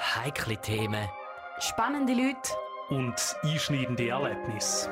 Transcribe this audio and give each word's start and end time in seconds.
Heikle 0.00 0.56
Themen. 0.56 1.08
Spannende 1.58 2.14
Leute. 2.14 2.50
Und 2.88 3.14
einschneidende 3.42 4.08
Erlebnisse. 4.08 4.90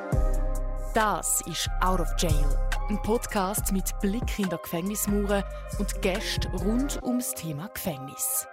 Das 0.93 1.41
ist 1.47 1.67
Out 1.81 1.99
of 1.99 2.13
Jail. 2.19 2.45
Ein 2.89 3.01
Podcast 3.01 3.71
mit 3.71 3.85
Blick 4.01 4.37
in 4.37 4.49
die 4.49 4.55
Gefängnismauern 4.55 5.43
und 5.79 6.01
Gästen 6.03 6.53
rund 6.57 7.01
ums 7.01 7.33
Thema 7.33 7.69
Gefängnis. 7.69 8.47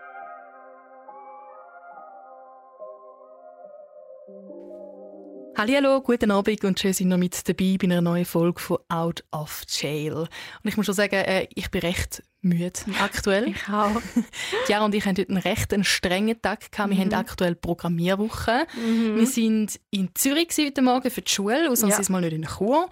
Hallo, 5.59 6.01
guten 6.01 6.31
Abend 6.31 6.65
und 6.65 6.81
schön 6.81 6.93
sind 6.93 7.09
noch 7.09 7.19
mit 7.19 7.49
dabei 7.49 7.77
bei 7.79 7.85
einer 7.85 8.01
neuen 8.01 8.25
Folge 8.25 8.61
von 8.61 8.79
Out 8.89 9.25
of 9.31 9.63
Jail. 9.69 10.15
Und 10.15 10.29
ich 10.65 10.77
muss 10.77 10.87
schon 10.87 10.95
sagen, 10.95 11.17
äh, 11.17 11.49
ich 11.55 11.71
bin 11.71 11.83
recht 11.83 12.23
müde 12.41 12.73
aktuell. 13.01 13.49
ich 13.51 13.69
auch. 13.69 14.01
Jara 14.69 14.85
und 14.85 14.95
ich 14.95 15.05
haben 15.05 15.17
heute 15.17 15.29
einen 15.29 15.39
recht 15.39 15.75
strengen 15.87 16.41
Tag 16.41 16.71
gehabt. 16.71 16.91
Wir 16.91 16.97
mhm. 16.97 17.13
haben 17.13 17.15
aktuell 17.15 17.55
Programmierwoche. 17.55 18.67
Mhm. 18.75 19.17
Wir 19.17 19.27
sind 19.27 19.81
in 19.91 20.11
Zürich 20.15 20.49
heute 20.59 20.83
Morgen 20.83 21.11
für 21.11 21.23
die 21.23 21.31
Schule, 21.31 21.71
ausnahmsweise 21.71 22.09
ja. 22.09 22.13
mal 22.13 22.21
nicht 22.23 22.33
in 22.33 22.47
Chur 22.47 22.89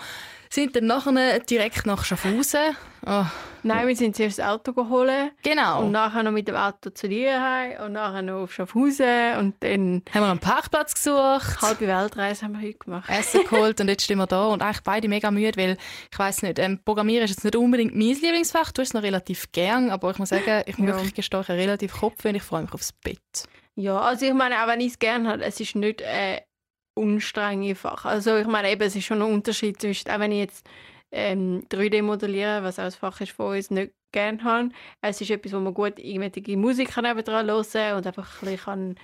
sind 0.55 0.77
dann 0.77 0.87
nachher 0.87 1.41
direkt 1.41 1.85
nach 1.87 2.05
Schaffhausen. 2.05 2.77
Oh. 3.07 3.25
Nein, 3.65 3.89
wir 3.89 3.97
sind 3.97 4.15
zuerst 4.15 4.39
das 4.39 4.47
Auto 4.47 4.73
geholt. 4.73 5.33
Genau. 5.43 5.83
Und 5.83 5.93
nachher 5.93 6.23
noch 6.23 6.31
mit 6.31 6.49
dem 6.49 6.55
Auto 6.55 6.91
zu 6.91 7.09
dir 7.09 7.41
heim 7.41 7.85
und 7.85 7.93
nachher 7.93 8.23
noch 8.23 8.43
auf 8.43 8.55
Schaffhausen 8.55 9.39
und 9.39 9.55
dann... 9.61 10.03
Haben 10.13 10.23
wir 10.23 10.31
einen 10.31 10.39
Parkplatz 10.39 10.95
gesucht. 10.95 11.61
Halbe 11.61 11.87
Weltreise 11.87 12.45
haben 12.45 12.53
wir 12.53 12.67
heute 12.67 12.79
gemacht. 12.79 13.11
Essen 13.11 13.43
geholt 13.51 13.81
und 13.81 13.89
jetzt 13.89 14.05
stehen 14.05 14.19
wir 14.19 14.27
da 14.27 14.47
und 14.47 14.63
eigentlich 14.63 14.83
beide 14.83 15.09
mega 15.09 15.31
müde, 15.31 15.61
weil 15.61 15.77
ich 16.11 16.19
weiß 16.19 16.43
nicht, 16.43 16.59
ähm, 16.59 16.79
Programmieren 16.85 17.25
ist 17.25 17.31
jetzt 17.31 17.45
nicht 17.45 17.57
unbedingt 17.57 17.95
mein 17.95 18.09
Lieblingsfach. 18.09 18.71
Du 18.73 18.81
hast 18.81 18.89
es 18.89 18.95
noch 18.95 19.03
relativ 19.03 19.34
gern, 19.53 19.91
aber 19.91 20.11
ich 20.11 20.19
muss 20.19 20.31
sagen, 20.31 20.63
ich 20.67 20.79
muss 20.79 20.89
ja. 20.89 20.97
wirklich 20.97 21.15
gestehen, 21.15 21.43
ich 21.43 21.49
relativ 21.49 21.93
Kopf 21.93 22.25
und 22.25 22.35
ich 22.35 22.43
freue 22.43 22.63
mich 22.63 22.73
aufs 22.73 22.93
Bett. 22.93 23.49
Ja, 23.77 24.01
also 24.01 24.27
ich 24.27 24.35
meine, 24.35 24.63
auch 24.63 24.69
wenn 24.69 24.81
ich 24.81 24.93
es 24.93 24.99
gerne 24.99 25.29
habe, 25.29 25.45
es 25.45 25.61
ist 25.61 25.75
nicht... 25.75 26.01
Äh, 26.01 26.41
unstrenge 26.95 27.75
Fach. 27.75 28.05
Also 28.05 28.37
ich 28.37 28.47
meine, 28.47 28.71
eben, 28.71 28.83
es 28.83 28.97
ist 28.97 29.05
schon 29.05 29.21
ein 29.21 29.33
Unterschied 29.33 29.81
zwischen, 29.81 30.11
auch 30.11 30.21
wenn 30.21 30.33
ich 30.33 30.39
jetzt 30.39 30.67
ähm, 31.13 31.67
3D 31.71 32.03
modelliere, 32.03 32.63
was 32.63 32.79
auch 32.79 32.85
ein 32.85 32.93
Fach 32.93 33.21
ist 33.21 33.33
von 33.33 33.57
uns, 33.57 33.71
nicht 33.71 33.93
gerne 34.13 34.43
habe. 34.45 34.71
Es 35.01 35.21
ist 35.21 35.31
etwas, 35.31 35.53
wo 35.53 35.61
man 35.61 35.75
gut 35.75 35.99
irgendwelche 35.99 36.57
Musik 36.57 36.97
nebenan 36.97 37.47
hören 37.47 37.97
und 37.97 38.07
einfach 38.07 38.43
ein 38.43 38.49
bisschen 38.49 38.97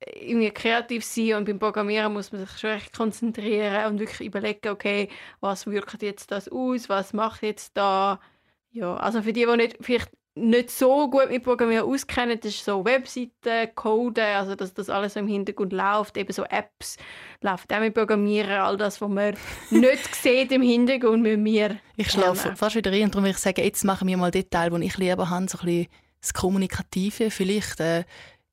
äh, 0.00 0.30
irgendwie 0.30 0.50
kreativ 0.50 1.04
sein 1.04 1.34
und 1.34 1.44
beim 1.44 1.58
Programmieren 1.58 2.12
muss 2.12 2.32
man 2.32 2.46
sich 2.46 2.58
schon 2.58 2.70
recht 2.70 2.96
konzentrieren 2.96 3.86
und 3.86 4.00
wirklich 4.00 4.28
überlegen, 4.28 4.68
okay, 4.68 5.08
was 5.40 5.66
wirkt 5.66 6.02
jetzt 6.02 6.30
das 6.30 6.48
aus, 6.48 6.88
was 6.88 7.12
macht 7.12 7.42
jetzt 7.42 7.76
da 7.76 8.20
ja, 8.74 8.96
also 8.96 9.22
für 9.22 9.32
die, 9.32 9.46
die 9.46 9.56
nicht 9.56 9.76
vielleicht 9.80 10.10
nicht 10.36 10.68
so 10.68 11.08
gut 11.08 11.30
mit 11.30 11.44
Programmieren 11.44 11.88
auskennen, 11.88 12.40
das 12.40 12.54
ist 12.54 12.64
so 12.64 12.84
Webseiten, 12.84 13.72
Code, 13.76 14.24
also 14.24 14.56
dass 14.56 14.74
das 14.74 14.90
alles 14.90 15.14
so 15.14 15.20
im 15.20 15.28
Hintergrund 15.28 15.72
läuft, 15.72 16.16
eben 16.16 16.32
so 16.32 16.42
Apps, 16.42 16.96
läuft 17.40 17.72
auch 17.72 17.78
mit 17.78 17.94
Programmieren, 17.94 18.50
all 18.50 18.76
das, 18.76 19.00
was 19.00 19.08
man 19.08 19.36
nicht 19.70 20.14
sieht 20.16 20.50
im 20.50 20.62
Hintergrund 20.62 21.22
mit 21.22 21.38
mir. 21.38 21.78
Ich 21.96 22.10
schlafe 22.10 22.56
fast 22.56 22.74
wieder 22.74 22.90
rein 22.90 23.04
und 23.04 23.14
darum 23.14 23.24
würde 23.24 23.36
ich 23.36 23.38
sagen, 23.38 23.62
jetzt 23.62 23.84
machen 23.84 24.08
wir 24.08 24.16
mal 24.16 24.32
den 24.32 24.50
Teil, 24.50 24.70
den 24.70 24.82
ich 24.82 24.98
lieber 24.98 25.30
habe, 25.30 25.46
so 25.48 25.58
ein 25.58 25.66
bisschen 25.66 25.86
das 26.20 26.34
Kommunikative, 26.34 27.30
vielleicht 27.30 27.78
äh, 27.78 28.04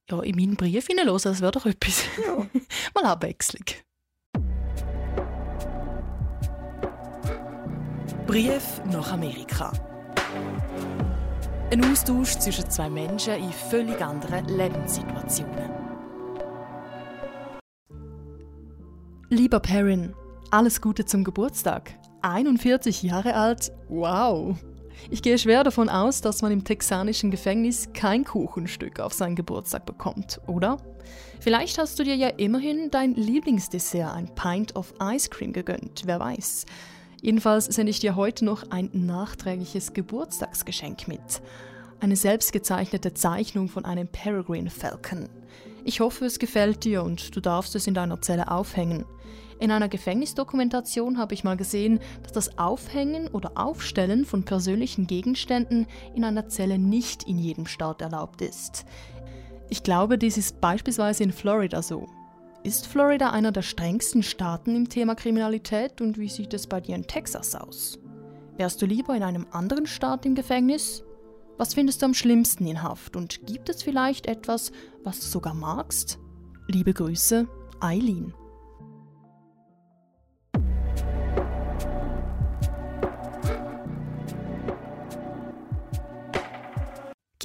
ja, 0.07 0.21
in 0.21 0.35
meinen 0.35 0.57
Brief 0.57 0.85
hineinhören, 0.85 1.21
das 1.23 1.41
wäre 1.41 1.51
doch 1.51 1.65
etwas. 1.65 2.03
Ja. 2.23 2.45
mal 2.93 3.05
Abwechslung. 3.05 3.65
Brief 8.27 8.81
nach 8.85 9.13
Amerika. 9.13 9.73
Ein 11.71 11.85
Austausch 11.85 12.37
zwischen 12.37 12.69
zwei 12.69 12.89
Menschen 12.89 13.35
in 13.35 13.49
völlig 13.49 14.01
anderen 14.01 14.45
Lebenssituationen. 14.45 15.71
Lieber 19.29 19.61
Perrin, 19.61 20.13
alles 20.49 20.81
Gute 20.81 21.05
zum 21.05 21.23
Geburtstag. 21.23 21.93
41 22.23 23.03
Jahre 23.03 23.35
alt? 23.35 23.71
Wow! 23.87 24.57
Ich 25.09 25.21
gehe 25.21 25.37
schwer 25.37 25.63
davon 25.63 25.87
aus, 25.87 26.19
dass 26.19 26.41
man 26.41 26.51
im 26.51 26.65
texanischen 26.65 27.31
Gefängnis 27.31 27.87
kein 27.93 28.25
Kuchenstück 28.25 28.99
auf 28.99 29.13
seinen 29.13 29.37
Geburtstag 29.37 29.85
bekommt, 29.85 30.41
oder? 30.47 30.75
Vielleicht 31.39 31.77
hast 31.77 31.97
du 31.97 32.03
dir 32.03 32.17
ja 32.17 32.27
immerhin 32.27 32.91
dein 32.91 33.13
Lieblingsdessert, 33.13 34.13
ein 34.13 34.35
Pint 34.35 34.75
of 34.75 34.93
Ice 35.01 35.29
Cream, 35.29 35.53
gegönnt, 35.53 36.01
wer 36.03 36.19
weiß. 36.19 36.65
Jedenfalls 37.21 37.65
sende 37.65 37.91
ich 37.91 37.99
dir 37.99 38.15
heute 38.15 38.43
noch 38.43 38.71
ein 38.71 38.89
nachträgliches 38.93 39.93
Geburtstagsgeschenk 39.93 41.07
mit. 41.07 41.41
Eine 41.99 42.15
selbstgezeichnete 42.15 43.13
Zeichnung 43.13 43.69
von 43.69 43.85
einem 43.85 44.07
Peregrine 44.07 44.71
Falcon. 44.71 45.29
Ich 45.85 45.99
hoffe, 45.99 46.25
es 46.25 46.39
gefällt 46.39 46.83
dir 46.83 47.03
und 47.03 47.35
du 47.35 47.39
darfst 47.39 47.75
es 47.75 47.85
in 47.85 47.93
deiner 47.93 48.21
Zelle 48.21 48.49
aufhängen. 48.49 49.05
In 49.59 49.69
einer 49.69 49.87
Gefängnisdokumentation 49.87 51.19
habe 51.19 51.35
ich 51.35 51.43
mal 51.43 51.57
gesehen, 51.57 51.99
dass 52.23 52.31
das 52.31 52.57
Aufhängen 52.57 53.27
oder 53.27 53.51
Aufstellen 53.53 54.25
von 54.25 54.43
persönlichen 54.43 55.05
Gegenständen 55.05 55.85
in 56.15 56.23
einer 56.23 56.49
Zelle 56.49 56.79
nicht 56.79 57.27
in 57.27 57.37
jedem 57.37 57.67
Staat 57.67 58.01
erlaubt 58.01 58.41
ist. 58.41 58.85
Ich 59.69 59.83
glaube, 59.83 60.17
dies 60.17 60.37
ist 60.37 60.59
beispielsweise 60.59 61.23
in 61.23 61.31
Florida 61.31 61.83
so. 61.83 62.07
Ist 62.63 62.85
Florida 62.85 63.31
einer 63.31 63.51
der 63.51 63.63
strengsten 63.63 64.21
Staaten 64.21 64.75
im 64.75 64.87
Thema 64.87 65.15
Kriminalität 65.15 65.99
und 65.99 66.19
wie 66.19 66.29
sieht 66.29 66.53
es 66.53 66.67
bei 66.67 66.79
dir 66.79 66.93
in 66.93 67.07
Texas 67.07 67.55
aus? 67.55 67.97
Wärst 68.57 68.79
du 68.81 68.85
lieber 68.85 69.15
in 69.15 69.23
einem 69.23 69.47
anderen 69.49 69.87
Staat 69.87 70.27
im 70.27 70.35
Gefängnis? 70.35 71.03
Was 71.57 71.73
findest 71.73 72.01
du 72.01 72.05
am 72.05 72.13
schlimmsten 72.13 72.67
in 72.67 72.83
Haft 72.83 73.15
und 73.15 73.47
gibt 73.47 73.69
es 73.69 73.81
vielleicht 73.81 74.27
etwas, 74.27 74.71
was 75.03 75.19
du 75.19 75.25
sogar 75.25 75.55
magst? 75.55 76.19
Liebe 76.67 76.93
Grüße, 76.93 77.47
Eileen. 77.79 78.35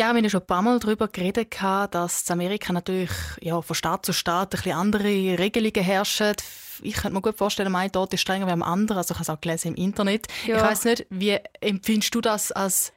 Ja, 0.07 0.15
wir 0.15 0.23
haben 0.23 0.31
schon 0.31 0.41
ein 0.41 0.47
paar 0.47 0.63
Mal 0.63 0.79
darüber 0.79 1.09
geredet, 1.09 1.57
dass 1.91 2.29
in 2.29 2.33
Amerika 2.35 2.73
natürlich 2.73 3.11
ja, 3.41 3.61
von 3.61 3.75
Staat 3.75 4.07
zu 4.07 4.13
Staat 4.13 4.55
ein 4.55 4.59
bisschen 4.59 4.79
andere 4.79 5.09
Regelungen 5.37 5.83
herrschen. 5.83 6.37
Ich 6.83 6.95
könnte 6.95 7.13
mir 7.13 7.23
gut 7.23 7.37
vorstellen, 7.37 7.73
mein 7.73 7.91
dort 7.91 8.15
ist 8.15 8.21
strenger 8.21 8.47
wie 8.47 8.53
am 8.53 8.63
anderen. 8.63 8.99
Also 8.99 9.15
ich 9.15 9.19
habe 9.19 9.23
es 9.23 9.31
auch 9.31 9.41
gelesen 9.41 9.75
im 9.75 9.75
Internet. 9.75 10.29
Ja. 10.47 10.59
Ich 10.59 10.63
weiß 10.63 10.85
nicht, 10.85 11.07
wie 11.11 11.37
empfindest 11.61 12.15
du 12.15 12.21
das 12.21 12.53
als 12.53 12.93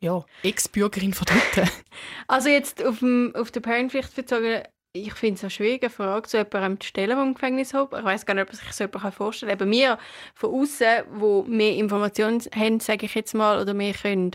ja, 0.00 0.24
Ex-Bürgerin 0.42 1.12
von 1.12 1.26
dort? 1.26 1.68
Also 2.28 2.48
jetzt 2.48 2.82
auf, 2.82 3.00
dem, 3.00 3.34
auf 3.34 3.50
der 3.50 3.60
Parentpflicht 3.60 4.16
bezogen, 4.16 4.62
ich 4.94 5.12
finde 5.12 5.34
es 5.34 5.44
eine 5.44 5.50
schwierige 5.50 5.90
Frage, 5.90 6.30
so 6.30 6.38
jemandem 6.38 6.80
zu 6.80 6.88
stellen, 6.88 7.10
der 7.18 7.26
im 7.26 7.34
Gefängnis 7.34 7.74
hat. 7.74 7.92
Ich 7.92 8.04
weiß 8.04 8.24
gar 8.24 8.32
nicht, 8.32 8.48
ob 8.48 8.54
sich 8.54 8.72
so 8.72 8.84
jemand 8.84 9.14
vorstellen 9.14 9.58
kann. 9.58 9.68
Eben 9.68 9.78
wir 9.78 9.98
von 10.34 10.62
außen, 10.62 11.02
wo 11.12 11.42
mehr 11.42 11.74
Informationen 11.74 12.40
haben, 12.54 12.80
sage 12.80 13.04
ich 13.04 13.14
jetzt 13.14 13.34
mal, 13.34 13.60
oder 13.60 13.78
wir 13.78 13.92
können 13.92 14.30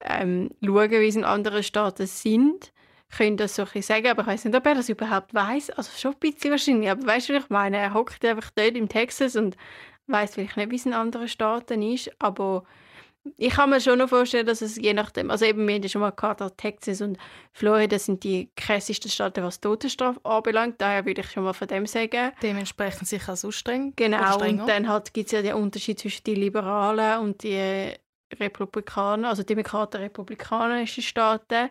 ähm, 0.00 0.50
schauen, 0.62 0.90
wie 0.90 1.08
es 1.08 1.16
in 1.16 1.24
anderen 1.24 1.62
Staaten 1.62 2.06
sind, 2.06 2.72
können 3.16 3.36
das 3.36 3.54
so 3.54 3.64
ein 3.72 3.82
sagen, 3.82 4.08
aber 4.08 4.22
ich 4.22 4.28
weiß 4.28 4.44
nicht, 4.44 4.56
ob 4.56 4.66
er 4.66 4.74
das 4.74 4.88
überhaupt 4.88 5.34
weiß. 5.34 5.70
Also 5.70 5.90
schon 5.96 6.12
ein 6.12 6.18
bisschen 6.18 6.50
wahrscheinlich, 6.50 6.90
aber 6.90 7.06
weißt 7.06 7.28
du, 7.28 7.34
was 7.34 7.44
ich 7.44 7.50
meine? 7.50 7.76
Er 7.76 7.94
hockt 7.94 8.24
einfach 8.24 8.50
dort 8.54 8.76
im 8.76 8.88
Texas 8.88 9.36
und 9.36 9.56
weiß 10.06 10.34
vielleicht 10.34 10.56
nicht, 10.56 10.70
wie 10.70 10.76
es 10.76 10.86
in 10.86 10.92
anderen 10.94 11.28
Staaten 11.28 11.82
ist, 11.82 12.10
aber 12.18 12.64
ich 13.38 13.54
kann 13.54 13.70
mir 13.70 13.80
schon 13.80 13.98
noch 13.98 14.10
vorstellen, 14.10 14.46
dass 14.46 14.60
es 14.60 14.76
je 14.76 14.92
nachdem, 14.92 15.30
also 15.30 15.46
eben 15.46 15.66
wir 15.66 15.76
haben 15.76 15.88
schon 15.88 16.02
mal 16.02 16.10
gehabt, 16.10 16.42
Texas 16.58 17.00
und 17.00 17.16
Florida 17.52 17.98
sind 17.98 18.22
die 18.22 18.50
krassesten 18.54 19.10
Staaten, 19.10 19.42
was 19.42 19.60
Todesstrafe 19.60 20.20
anbelangt. 20.24 20.74
Daher 20.78 21.06
würde 21.06 21.22
ich 21.22 21.30
schon 21.30 21.44
mal 21.44 21.54
von 21.54 21.66
dem 21.68 21.86
sagen. 21.86 22.32
Dementsprechend 22.42 23.08
sicher 23.08 23.34
so 23.36 23.50
streng. 23.50 23.94
Genau, 23.96 24.38
und 24.40 24.66
dann 24.66 24.88
halt 24.88 25.14
gibt 25.14 25.26
es 25.26 25.32
ja 25.32 25.40
den 25.40 25.54
Unterschied 25.54 25.98
zwischen 25.98 26.24
den 26.24 26.36
Liberalen 26.36 27.20
und 27.20 27.42
den 27.42 27.94
Republikanern, 28.40 29.24
also 29.26 29.42
Demokraten, 29.42 29.98
republikanischen 29.98 31.02
Staaten. 31.02 31.70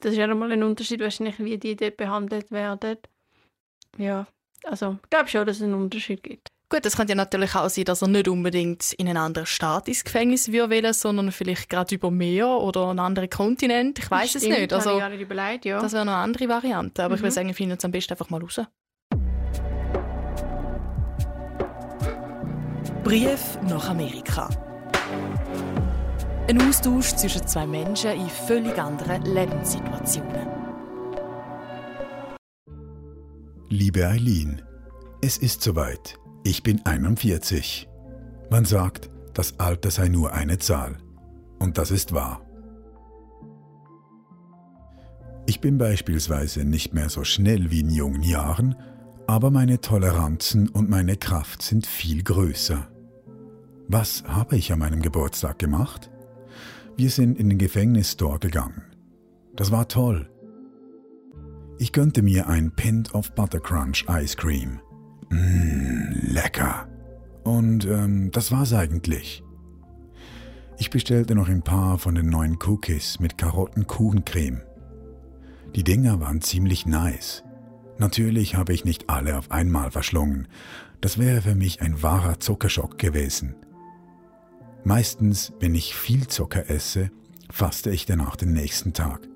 Das 0.00 0.12
ist 0.12 0.18
ja 0.18 0.26
nochmal 0.26 0.52
ein 0.52 0.62
Unterschied, 0.62 1.00
wahrscheinlich, 1.00 1.38
wie 1.38 1.58
die 1.58 1.76
dort 1.76 1.96
behandelt 1.96 2.50
werden. 2.50 2.98
Ja, 3.96 4.26
also 4.64 4.98
ich 5.02 5.10
glaube 5.10 5.28
schon, 5.28 5.46
dass 5.46 5.56
es 5.56 5.62
einen 5.62 5.74
Unterschied 5.74 6.22
gibt. 6.22 6.48
Gut, 6.70 6.84
es 6.84 6.96
könnte 6.96 7.12
ja 7.12 7.16
natürlich 7.16 7.54
auch 7.54 7.70
sein, 7.70 7.84
dass 7.84 8.02
er 8.02 8.08
nicht 8.08 8.28
unbedingt 8.28 8.92
in 8.92 9.08
einen 9.08 9.16
anderen 9.16 9.46
Staat 9.46 9.88
ins 9.88 10.04
Gefängnis 10.04 10.52
will, 10.52 10.92
sondern 10.92 11.32
vielleicht 11.32 11.70
gerade 11.70 11.94
über 11.94 12.10
Meer 12.10 12.46
oder 12.48 12.90
einen 12.90 12.98
anderen 12.98 13.30
Kontinent. 13.30 13.98
Ich 13.98 14.10
weiß 14.10 14.34
es 14.34 14.42
nicht. 14.42 14.70
Also, 14.74 14.98
ich 14.98 15.08
nicht 15.08 15.22
überlegt, 15.22 15.64
ja. 15.64 15.80
Das 15.80 15.92
wäre 15.92 16.02
eine 16.02 16.14
andere 16.14 16.46
Variante. 16.46 17.04
Aber 17.04 17.14
mhm. 17.14 17.16
ich 17.16 17.22
würde 17.22 17.32
sagen, 17.32 17.48
wir 17.48 17.54
finden 17.54 17.78
es 17.78 17.84
am 17.86 17.90
besten 17.90 18.12
einfach 18.12 18.28
mal 18.28 18.42
raus. 18.42 18.60
Brief 23.02 23.58
nach 23.62 23.88
Amerika. 23.88 24.50
Ein 26.48 26.62
Austausch 26.62 27.14
zwischen 27.14 27.46
zwei 27.46 27.66
Menschen 27.66 28.10
in 28.12 28.26
völlig 28.26 28.78
anderen 28.78 29.22
Lebenssituationen. 29.22 30.48
Liebe 33.68 34.08
Eileen, 34.08 34.62
es 35.20 35.36
ist 35.36 35.60
soweit. 35.60 36.18
Ich 36.44 36.62
bin 36.62 36.80
41. 36.86 37.86
Man 38.48 38.64
sagt, 38.64 39.10
das 39.34 39.60
Alter 39.60 39.90
sei 39.90 40.08
nur 40.08 40.32
eine 40.32 40.56
Zahl. 40.56 40.96
Und 41.58 41.76
das 41.76 41.90
ist 41.90 42.14
wahr. 42.14 42.40
Ich 45.44 45.60
bin 45.60 45.76
beispielsweise 45.76 46.64
nicht 46.64 46.94
mehr 46.94 47.10
so 47.10 47.24
schnell 47.24 47.70
wie 47.70 47.80
in 47.80 47.90
jungen 47.90 48.22
Jahren, 48.22 48.74
aber 49.26 49.50
meine 49.50 49.82
Toleranzen 49.82 50.70
und 50.70 50.88
meine 50.88 51.18
Kraft 51.18 51.60
sind 51.60 51.86
viel 51.86 52.22
größer. 52.22 52.88
Was 53.86 54.24
habe 54.24 54.56
ich 54.56 54.72
an 54.72 54.78
meinem 54.78 55.02
Geburtstag 55.02 55.58
gemacht? 55.58 56.10
Wir 56.98 57.10
sind 57.10 57.38
in 57.38 57.48
den 57.48 57.58
Gefängnisstore 57.58 58.40
gegangen. 58.40 58.82
Das 59.54 59.70
war 59.70 59.86
toll. 59.86 60.28
Ich 61.78 61.92
gönnte 61.92 62.22
mir 62.22 62.48
ein 62.48 62.72
Pint 62.72 63.14
of 63.14 63.36
Buttercrunch 63.36 64.06
Ice 64.08 64.36
Cream. 64.36 64.80
Mmm, 65.30 66.08
lecker. 66.22 66.88
Und 67.44 67.86
ähm, 67.86 68.32
das 68.32 68.50
war's 68.50 68.72
eigentlich. 68.72 69.44
Ich 70.76 70.90
bestellte 70.90 71.36
noch 71.36 71.48
ein 71.48 71.62
paar 71.62 71.98
von 71.98 72.16
den 72.16 72.30
neuen 72.30 72.58
Cookies 72.66 73.20
mit 73.20 73.38
Karottenkuchencreme. 73.38 74.62
Die 75.76 75.84
Dinger 75.84 76.18
waren 76.18 76.40
ziemlich 76.40 76.84
nice. 76.84 77.44
Natürlich 77.98 78.56
habe 78.56 78.72
ich 78.72 78.84
nicht 78.84 79.08
alle 79.08 79.38
auf 79.38 79.52
einmal 79.52 79.92
verschlungen. 79.92 80.48
Das 81.00 81.16
wäre 81.16 81.42
für 81.42 81.54
mich 81.54 81.80
ein 81.80 82.02
wahrer 82.02 82.40
Zuckerschock 82.40 82.98
gewesen. 82.98 83.54
Meistens, 84.88 85.52
wenn 85.60 85.74
ich 85.74 85.94
viel 85.94 86.28
Zucker 86.28 86.70
esse, 86.70 87.10
faste 87.50 87.90
ich 87.90 88.06
danach 88.06 88.36
den 88.36 88.54
nächsten 88.54 88.94
Tag. 88.94 89.28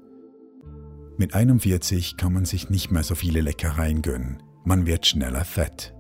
Mit 1.19 1.35
41 1.35 2.17
kann 2.17 2.33
man 2.33 2.47
sich 2.47 2.71
nicht 2.71 2.91
mehr 2.91 3.03
so 3.03 3.15
viele 3.15 3.43
Leckereien 3.43 4.01
gönnen. 4.01 4.43
Man 4.65 4.87
wird 4.87 5.05
schneller 5.05 5.45
fett. 5.45 5.93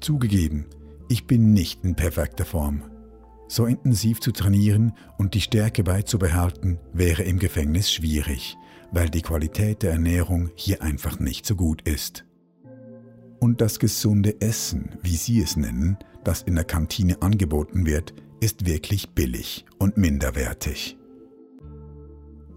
Zugegeben, 0.00 0.64
ich 1.10 1.26
bin 1.26 1.52
nicht 1.52 1.84
in 1.84 1.94
perfekter 1.94 2.46
Form. 2.46 2.84
So 3.48 3.66
intensiv 3.66 4.18
zu 4.18 4.32
trainieren 4.32 4.94
und 5.18 5.34
die 5.34 5.42
Stärke 5.42 5.84
beizubehalten, 5.84 6.78
wäre 6.94 7.24
im 7.24 7.38
Gefängnis 7.38 7.92
schwierig, 7.92 8.56
weil 8.92 9.10
die 9.10 9.20
Qualität 9.20 9.82
der 9.82 9.92
Ernährung 9.92 10.48
hier 10.54 10.80
einfach 10.80 11.18
nicht 11.18 11.44
so 11.44 11.54
gut 11.54 11.86
ist. 11.86 12.24
Und 13.44 13.60
das 13.60 13.78
gesunde 13.78 14.40
Essen, 14.40 14.96
wie 15.02 15.16
Sie 15.16 15.42
es 15.42 15.54
nennen, 15.54 15.98
das 16.24 16.40
in 16.40 16.54
der 16.54 16.64
Kantine 16.64 17.20
angeboten 17.20 17.84
wird, 17.84 18.14
ist 18.40 18.64
wirklich 18.64 19.10
billig 19.10 19.66
und 19.78 19.98
minderwertig. 19.98 20.96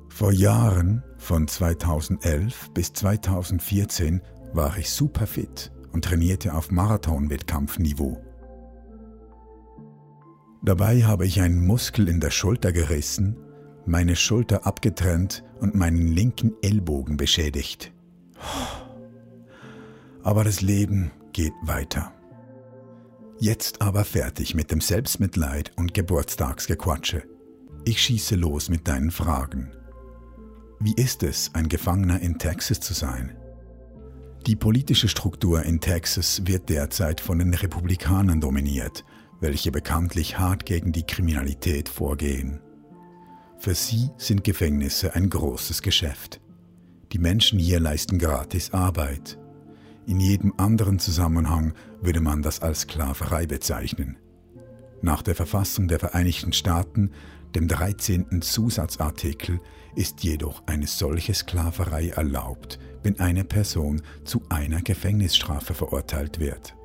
Vor 0.08 0.32
Jahren, 0.32 1.04
von 1.18 1.46
2011 1.46 2.70
bis 2.74 2.94
2014, 2.94 4.22
war 4.54 4.78
ich 4.78 4.90
super 4.90 5.28
fit 5.28 5.74
und 5.92 6.06
trainierte 6.06 6.54
auf 6.54 6.72
Marathon-Wettkampfniveau. 6.72 8.24
Dabei 10.64 11.04
habe 11.04 11.26
ich 11.26 11.42
einen 11.42 11.68
Muskel 11.68 12.08
in 12.08 12.22
der 12.22 12.32
Schulter 12.32 12.72
gerissen, 12.72 13.36
meine 13.86 14.16
Schulter 14.16 14.66
abgetrennt 14.66 15.44
und 15.60 15.76
meinen 15.76 16.08
linken 16.08 16.54
Ellbogen 16.62 17.18
beschädigt. 17.18 17.92
Aber 20.28 20.44
das 20.44 20.60
Leben 20.60 21.12
geht 21.32 21.54
weiter. 21.62 22.14
Jetzt 23.40 23.82
aber 23.82 24.04
fertig 24.04 24.56
mit 24.56 24.72
dem 24.72 24.82
Selbstmitleid 24.82 25.72
und 25.78 25.94
Geburtstagsgequatsche. 25.94 27.24
Ich 27.86 28.02
schieße 28.02 28.36
los 28.36 28.68
mit 28.68 28.90
deinen 28.90 29.12
Fragen. 29.12 29.72
Wie 30.82 30.96
ist 30.96 31.24
es, 31.24 31.52
ein 31.54 31.70
Gefangener 31.70 32.20
in 32.20 32.38
Texas 32.38 32.82
zu 32.82 32.94
sein? 32.94 33.38
Die 34.46 34.58
politische 34.58 35.08
Struktur 35.08 35.64
in 35.64 35.80
Texas 35.80 36.42
wird 36.46 36.68
derzeit 36.68 37.22
von 37.22 37.40
den 37.40 37.54
Republikanern 37.54 38.42
dominiert 38.42 39.06
welche 39.40 39.72
bekanntlich 39.72 40.40
hart 40.40 40.66
gegen 40.66 40.92
die 40.92 41.04
Kriminalität 41.04 41.90
vorgehen. 41.90 42.60
Für 43.60 43.76
sie 43.76 44.10
sind 44.18 44.44
Gefängnisse 44.44 45.16
ein 45.16 45.30
großes 45.30 45.82
Geschäft. 45.82 46.42
Die 47.12 47.20
Menschen 47.20 47.60
hier 47.60 47.80
leisten 47.80 48.20
gratis 48.20 48.72
Arbeit. 48.72 49.38
In 50.08 50.22
jedem 50.22 50.54
anderen 50.56 51.00
Zusammenhang 51.00 51.74
würde 52.02 52.22
man 52.22 52.42
das 52.42 52.62
als 52.62 52.82
Sklaverei 52.82 53.46
bezeichnen. 53.46 54.16
Nach 55.02 55.22
der 55.22 55.36
Verfassung 55.36 55.90
der 55.90 56.00
Vereinigten 56.00 56.54
Staaten, 56.54 57.12
dem 57.56 57.68
13. 57.68 58.42
Zusatzartikel, 58.42 59.60
ist 59.96 60.24
jedoch 60.24 60.64
eine 60.66 60.88
solche 60.88 61.34
Sklaverei 61.34 62.08
erlaubt, 62.08 62.80
wenn 63.04 63.20
eine 63.20 63.44
Person 63.44 64.02
zu 64.24 64.42
einer 64.48 64.82
Gefängnisstrafe 64.82 65.74
verurteilt 65.74 66.40
wird. 66.40 66.78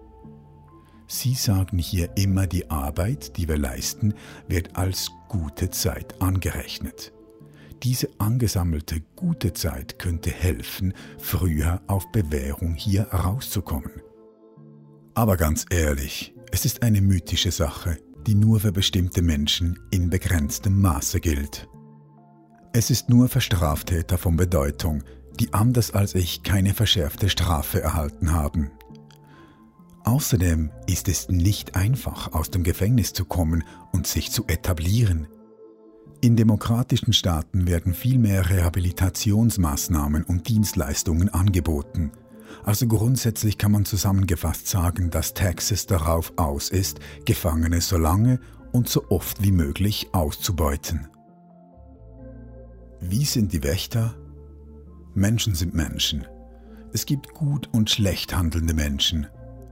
Sie 1.07 1.35
sagen 1.35 1.79
hier 1.79 2.11
immer, 2.17 2.49
die 2.49 2.71
Arbeit, 2.71 3.37
die 3.37 3.47
wir 3.47 3.57
leisten, 3.57 4.15
wird 4.49 4.77
als 4.77 5.13
gute 5.29 5.71
Zeit 5.71 6.21
angerechnet. 6.21 7.13
Diese 7.82 8.08
angesammelte 8.19 9.00
gute 9.17 9.55
Zeit 9.55 9.99
könnte 9.99 10.31
helfen, 10.31 10.94
früher 11.19 11.81
auf 11.88 12.12
Bewährung 12.12 12.75
hier 12.75 13.08
rauszukommen. 13.08 13.90
Aber 15.14 15.37
ganz 15.37 15.67
ehrlich, 15.69 16.32
es 16.52 16.64
ist 16.64 16.82
eine 16.82 17.00
mythische 17.00 17.50
Sache, 17.50 17.99
die 18.26 18.37
nur 18.37 18.61
für 18.61 18.70
bestimmte 18.70 19.20
Menschen 19.20 19.81
in 19.90 20.11
begrenztem 20.11 20.81
Maße 20.81 21.19
gilt. 21.20 21.69
Es 22.73 22.90
ist 22.90 23.08
nur 23.08 23.29
für 23.29 23.40
Straftäter 23.40 24.17
von 24.17 24.37
Bedeutung, 24.37 25.02
die 25.40 25.52
anders 25.52 25.90
als 25.90 26.14
ich 26.14 26.44
keine 26.44 26.75
verschärfte 26.75 27.29
Strafe 27.29 27.82
erhalten 27.82 28.32
haben. 28.32 28.70
Außerdem 30.05 30.70
ist 30.87 31.08
es 31.08 31.29
nicht 31.29 31.75
einfach, 31.75 32.32
aus 32.32 32.50
dem 32.50 32.62
Gefängnis 32.62 33.12
zu 33.12 33.25
kommen 33.25 33.64
und 33.93 34.06
sich 34.06 34.31
zu 34.31 34.46
etablieren. 34.46 35.26
In 36.25 36.37
demokratischen 36.37 37.13
Staaten 37.13 37.67
werden 37.67 37.95
viel 37.95 38.17
mehr 38.17 38.49
Rehabilitationsmaßnahmen 38.49 40.23
und 40.23 40.47
Dienstleistungen 40.49 41.29
angeboten. 41.31 42.13
Also 42.63 42.87
grundsätzlich 42.87 43.59
kann 43.59 43.73
man 43.73 43.85
zusammengefasst 43.85 44.69
sagen, 44.69 45.11
dass 45.11 45.35
Texas 45.35 45.87
darauf 45.87 46.33
aus 46.37 46.71
ist, 46.71 47.01
Gefangene 47.25 47.81
so 47.81 47.99
lange 47.99 48.39
und 48.71 48.89
so 48.89 49.11
oft 49.11 49.43
wie 49.43 49.51
möglich 49.51 50.11
auszubeuten. 50.13 51.09
Wie 53.01 53.25
sind 53.25 53.53
die 53.53 53.65
Wächter? 53.65 54.15
Menschen 55.15 55.57
sind 55.57 55.75
Menschen. 55.75 56.25
Es 56.93 57.05
gibt 57.05 57.35
gut 57.35 57.69
und 57.73 57.91
schlecht 57.91 58.37
handelnde 58.37 58.75
Menschen. 58.75 59.27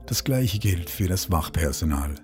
Das 0.05 0.25
gleiche 0.25 0.59
gilt 0.59 0.89
für 0.89 1.07
das 1.07 1.31
Wachpersonal. 1.31 2.15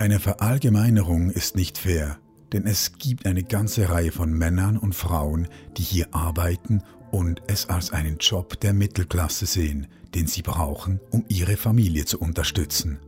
Eine 0.00 0.18
Verallgemeinerung 0.18 1.30
ist 1.30 1.54
nicht 1.54 1.78
fair, 1.78 2.18
denn 2.54 2.66
es 2.66 2.92
gibt 2.98 3.26
eine 3.26 3.42
ganze 3.42 3.90
Reihe 3.90 4.12
von 4.12 4.32
Männern 4.32 4.78
und 4.78 4.94
Frauen, 4.94 5.48
die 5.76 5.82
hier 5.82 6.14
arbeiten 6.14 6.82
und 7.10 7.42
es 7.48 7.68
als 7.68 7.92
einen 7.92 8.18
Job 8.18 8.60
der 8.60 8.72
Mittelklasse 8.72 9.44
sehen, 9.44 9.88
den 10.14 10.28
sie 10.28 10.42
brauchen, 10.42 11.00
um 11.10 11.24
ihre 11.28 11.56
Familie 11.56 12.04
zu 12.04 12.20
unterstützen. 12.20 13.00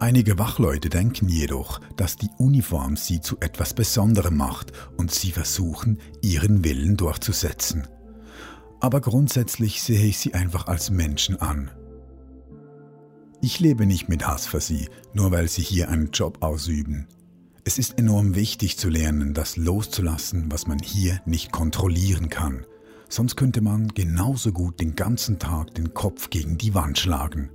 Einige 0.00 0.36
Wachleute 0.36 0.88
denken 0.88 1.28
jedoch, 1.28 1.80
dass 1.96 2.16
die 2.16 2.28
Uniform 2.36 2.96
sie 2.96 3.20
zu 3.20 3.36
etwas 3.38 3.72
Besonderem 3.72 4.36
macht 4.36 4.72
und 4.96 5.12
sie 5.12 5.30
versuchen, 5.30 6.00
ihren 6.20 6.64
Willen 6.64 6.96
durchzusetzen. 6.96 7.86
Aber 8.80 9.00
grundsätzlich 9.00 9.80
sehe 9.80 10.06
ich 10.06 10.18
sie 10.18 10.34
einfach 10.34 10.66
als 10.66 10.90
Menschen 10.90 11.40
an. 11.40 11.70
Ich 13.40 13.60
lebe 13.60 13.86
nicht 13.86 14.08
mit 14.08 14.26
Hass 14.26 14.46
für 14.46 14.60
sie, 14.60 14.88
nur 15.12 15.30
weil 15.30 15.48
sie 15.48 15.62
hier 15.62 15.88
einen 15.88 16.10
Job 16.10 16.42
ausüben. 16.42 17.06
Es 17.66 17.78
ist 17.78 17.98
enorm 17.98 18.34
wichtig 18.34 18.76
zu 18.76 18.90
lernen, 18.90 19.32
das 19.32 19.56
loszulassen, 19.56 20.52
was 20.52 20.66
man 20.66 20.78
hier 20.78 21.22
nicht 21.24 21.50
kontrollieren 21.50 22.28
kann. 22.28 22.66
Sonst 23.08 23.36
könnte 23.36 23.62
man 23.62 23.88
genauso 23.88 24.52
gut 24.52 24.80
den 24.80 24.96
ganzen 24.96 25.38
Tag 25.38 25.74
den 25.74 25.94
Kopf 25.94 26.28
gegen 26.28 26.58
die 26.58 26.74
Wand 26.74 26.98
schlagen. 26.98 27.48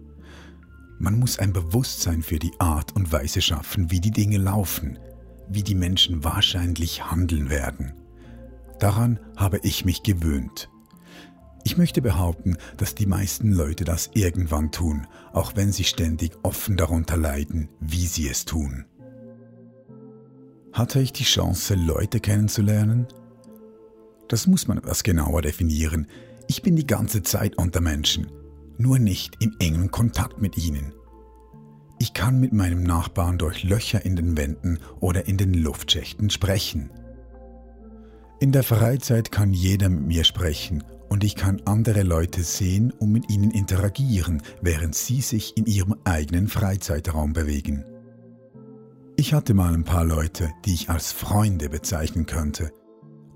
Man 0.98 1.20
muss 1.20 1.38
ein 1.38 1.54
Bewusstsein 1.54 2.24
für 2.24 2.40
die 2.40 2.54
Art 2.58 2.96
und 2.96 3.12
Weise 3.12 3.40
schaffen, 3.40 3.92
wie 3.92 4.00
die 4.00 4.10
Dinge 4.10 4.40
laufen, 4.40 4.98
wie 5.48 5.62
die 5.62 5.76
Menschen 5.76 6.24
wahrscheinlich 6.24 7.12
handeln 7.12 7.52
werden. 7.52 7.94
Daran 8.80 9.20
habe 9.38 9.60
ich 9.62 9.86
mich 9.86 10.02
gewöhnt. 10.02 10.72
Ich 11.64 11.78
möchte 11.78 12.02
behaupten, 12.02 12.58
dass 12.78 12.96
die 12.96 13.06
meisten 13.06 13.52
Leute 13.52 13.84
das 13.84 14.10
irgendwann 14.16 14.72
tun, 14.72 15.06
auch 15.34 15.56
wenn 15.56 15.72
sie 15.72 15.84
ständig 15.84 16.32
offen 16.42 16.78
darunter 16.78 17.16
leiden, 17.16 17.70
wie 17.80 18.08
sie 18.08 18.28
es 18.28 18.46
tun. 18.46 18.86
Hatte 20.72 21.02
ich 21.02 21.12
die 21.12 21.24
Chance, 21.24 21.76
Leute 21.76 22.20
kennenzulernen? 22.20 23.08
Das 24.28 24.46
muss 24.46 24.68
man 24.68 24.78
etwas 24.78 25.04
genauer 25.04 25.42
definieren. 25.42 26.08
Ich 26.48 26.62
bin 26.62 26.76
die 26.76 26.86
ganze 26.86 27.24
Zeit 27.24 27.58
unter 27.58 27.82
Menschen, 27.82 28.28
nur 28.78 29.00
nicht 29.00 29.36
im 29.40 29.56
engen 29.60 29.90
Kontakt 29.90 30.42
mit 30.42 30.58
ihnen. 30.58 30.94
Ich 31.98 32.14
kann 32.14 32.40
mit 32.40 32.54
meinem 32.54 32.84
Nachbarn 32.84 33.38
durch 33.38 33.64
Löcher 33.64 34.06
in 34.06 34.16
den 34.16 34.38
Wänden 34.38 34.80
oder 35.00 35.28
in 35.28 35.38
den 35.38 35.54
Luftschächten 35.54 36.30
sprechen. 36.30 36.92
In 38.40 38.52
der 38.52 38.64
Freizeit 38.64 39.32
kann 39.32 39.52
jeder 39.52 39.90
mit 39.90 40.06
mir 40.06 40.24
sprechen 40.24 40.84
und 41.10 41.24
ich 41.24 41.36
kann 41.36 41.62
andere 41.66 42.04
Leute 42.04 42.44
sehen 42.44 42.92
und 42.92 43.12
mit 43.12 43.30
ihnen 43.30 43.52
interagieren, 43.52 44.42
während 44.62 44.96
sie 44.96 45.22
sich 45.22 45.58
in 45.58 45.66
ihrem 45.66 45.96
eigenen 46.06 46.48
Freizeitraum 46.48 47.34
bewegen. 47.34 47.84
Ich 49.20 49.34
hatte 49.34 49.54
mal 49.54 49.74
ein 49.74 49.84
paar 49.84 50.06
Leute, 50.06 50.54
die 50.64 50.74
ich 50.74 50.90
als 50.90 51.12
Freunde 51.12 51.68
bezeichnen 51.68 52.26
könnte. 52.26 52.72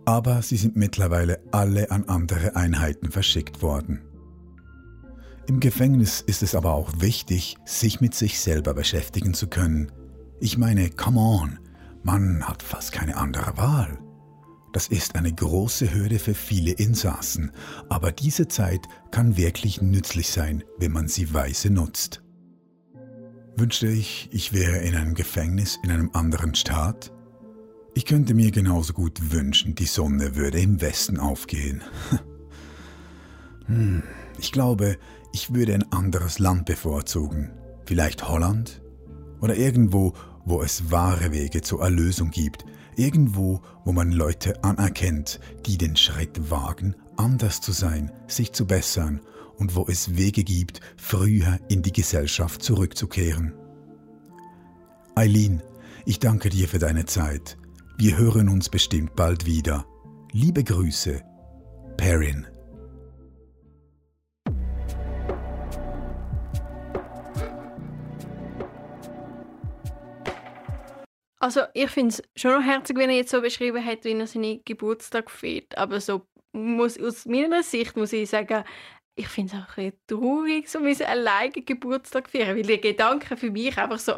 Aber 0.05 0.41
sie 0.41 0.55
sind 0.55 0.77
mittlerweile 0.77 1.43
alle 1.51 1.91
an 1.91 2.05
andere 2.05 2.55
Einheiten 2.55 3.11
verschickt 3.11 3.61
worden. 3.61 4.01
Im 5.45 5.59
Gefängnis 5.59 6.21
ist 6.21 6.41
es 6.41 6.55
aber 6.55 6.73
auch 6.73 7.01
wichtig, 7.01 7.57
sich 7.65 7.99
mit 7.99 8.15
sich 8.15 8.39
selber 8.39 8.73
beschäftigen 8.73 9.33
zu 9.33 9.47
können. 9.47 9.91
Ich 10.39 10.57
meine, 10.57 10.89
come 10.89 11.19
on, 11.19 11.59
man 12.01 12.47
hat 12.47 12.63
fast 12.63 12.93
keine 12.93 13.17
andere 13.17 13.57
Wahl. 13.57 13.99
Das 14.71 14.87
ist 14.87 15.17
eine 15.17 15.33
große 15.33 15.93
Hürde 15.93 16.17
für 16.17 16.33
viele 16.33 16.71
Insassen, 16.71 17.51
aber 17.89 18.13
diese 18.13 18.47
Zeit 18.47 18.87
kann 19.11 19.35
wirklich 19.35 19.81
nützlich 19.81 20.29
sein, 20.29 20.63
wenn 20.77 20.93
man 20.93 21.09
sie 21.09 21.33
weise 21.33 21.69
nutzt. 21.69 22.22
Wünschte 23.55 23.87
ich, 23.87 24.29
ich 24.31 24.53
wäre 24.53 24.77
in 24.77 24.95
einem 24.95 25.13
Gefängnis 25.13 25.79
in 25.83 25.91
einem 25.91 26.09
anderen 26.13 26.55
Staat? 26.55 27.11
Ich 27.93 28.05
könnte 28.05 28.33
mir 28.33 28.51
genauso 28.51 28.93
gut 28.93 29.31
wünschen, 29.31 29.75
die 29.75 29.85
Sonne 29.85 30.35
würde 30.35 30.59
im 30.59 30.81
Westen 30.81 31.19
aufgehen. 31.19 31.83
hm, 33.67 34.03
ich 34.39 34.51
glaube, 34.51 34.97
ich 35.31 35.53
würde 35.53 35.73
ein 35.75 35.91
anderes 35.91 36.39
Land 36.39 36.65
bevorzugen. 36.65 37.51
Vielleicht 37.85 38.27
Holland? 38.27 38.81
Oder 39.41 39.55
irgendwo, 39.55 40.13
wo 40.45 40.61
es 40.63 40.89
wahre 40.91 41.31
Wege 41.31 41.61
zur 41.61 41.81
Erlösung 41.81 42.31
gibt, 42.31 42.65
Irgendwo, 42.95 43.61
wo 43.85 43.91
man 43.91 44.11
Leute 44.11 44.63
anerkennt, 44.63 45.39
die 45.65 45.77
den 45.77 45.95
Schritt 45.95 46.51
wagen, 46.51 46.95
anders 47.17 47.61
zu 47.61 47.71
sein, 47.71 48.11
sich 48.27 48.53
zu 48.53 48.67
bessern 48.67 49.21
und 49.57 49.75
wo 49.75 49.85
es 49.87 50.17
Wege 50.17 50.43
gibt, 50.43 50.79
früher 50.97 51.59
in 51.69 51.81
die 51.81 51.93
Gesellschaft 51.93 52.61
zurückzukehren. 52.61 53.53
Eileen, 55.15 55.61
ich 56.05 56.19
danke 56.19 56.49
dir 56.49 56.67
für 56.67 56.79
deine 56.79 57.05
Zeit. 57.05 57.57
Wir 57.97 58.17
hören 58.17 58.49
uns 58.49 58.69
bestimmt 58.69 59.15
bald 59.15 59.45
wieder. 59.45 59.85
Liebe 60.31 60.63
Grüße, 60.63 61.21
Perrin. 61.97 62.47
Also 71.43 71.63
ich 71.73 71.89
finde 71.89 72.15
es 72.15 72.23
schon 72.41 72.53
noch 72.53 72.65
herzig, 72.65 72.97
wenn 72.97 73.09
er 73.09 73.17
jetzt 73.17 73.31
so 73.31 73.41
beschrieben 73.41 73.85
hat, 73.85 74.05
wie 74.05 74.13
er 74.13 74.27
seinen 74.27 74.61
Geburtstag 74.63 75.29
feiert. 75.29 75.77
Aber 75.77 75.99
so 75.99 76.25
muss, 76.53 76.97
aus 76.97 77.25
meiner 77.25 77.63
Sicht 77.63 77.97
muss 77.97 78.13
ich 78.13 78.29
sagen, 78.29 78.63
ich 79.15 79.27
finde 79.27 79.55
es 79.55 79.61
auch 79.61 79.77
ein 79.77 79.93
traurig, 80.07 80.69
so 80.69 80.79
müssen 80.79 81.05
alleine 81.05 81.51
Geburtstag 81.51 82.29
feiern. 82.29 82.55
Weil 82.55 82.63
der 82.63 82.79
Gedanke 82.79 83.37
für 83.37 83.51
mich 83.51 83.77
einfach 83.77 83.99
so 83.99 84.13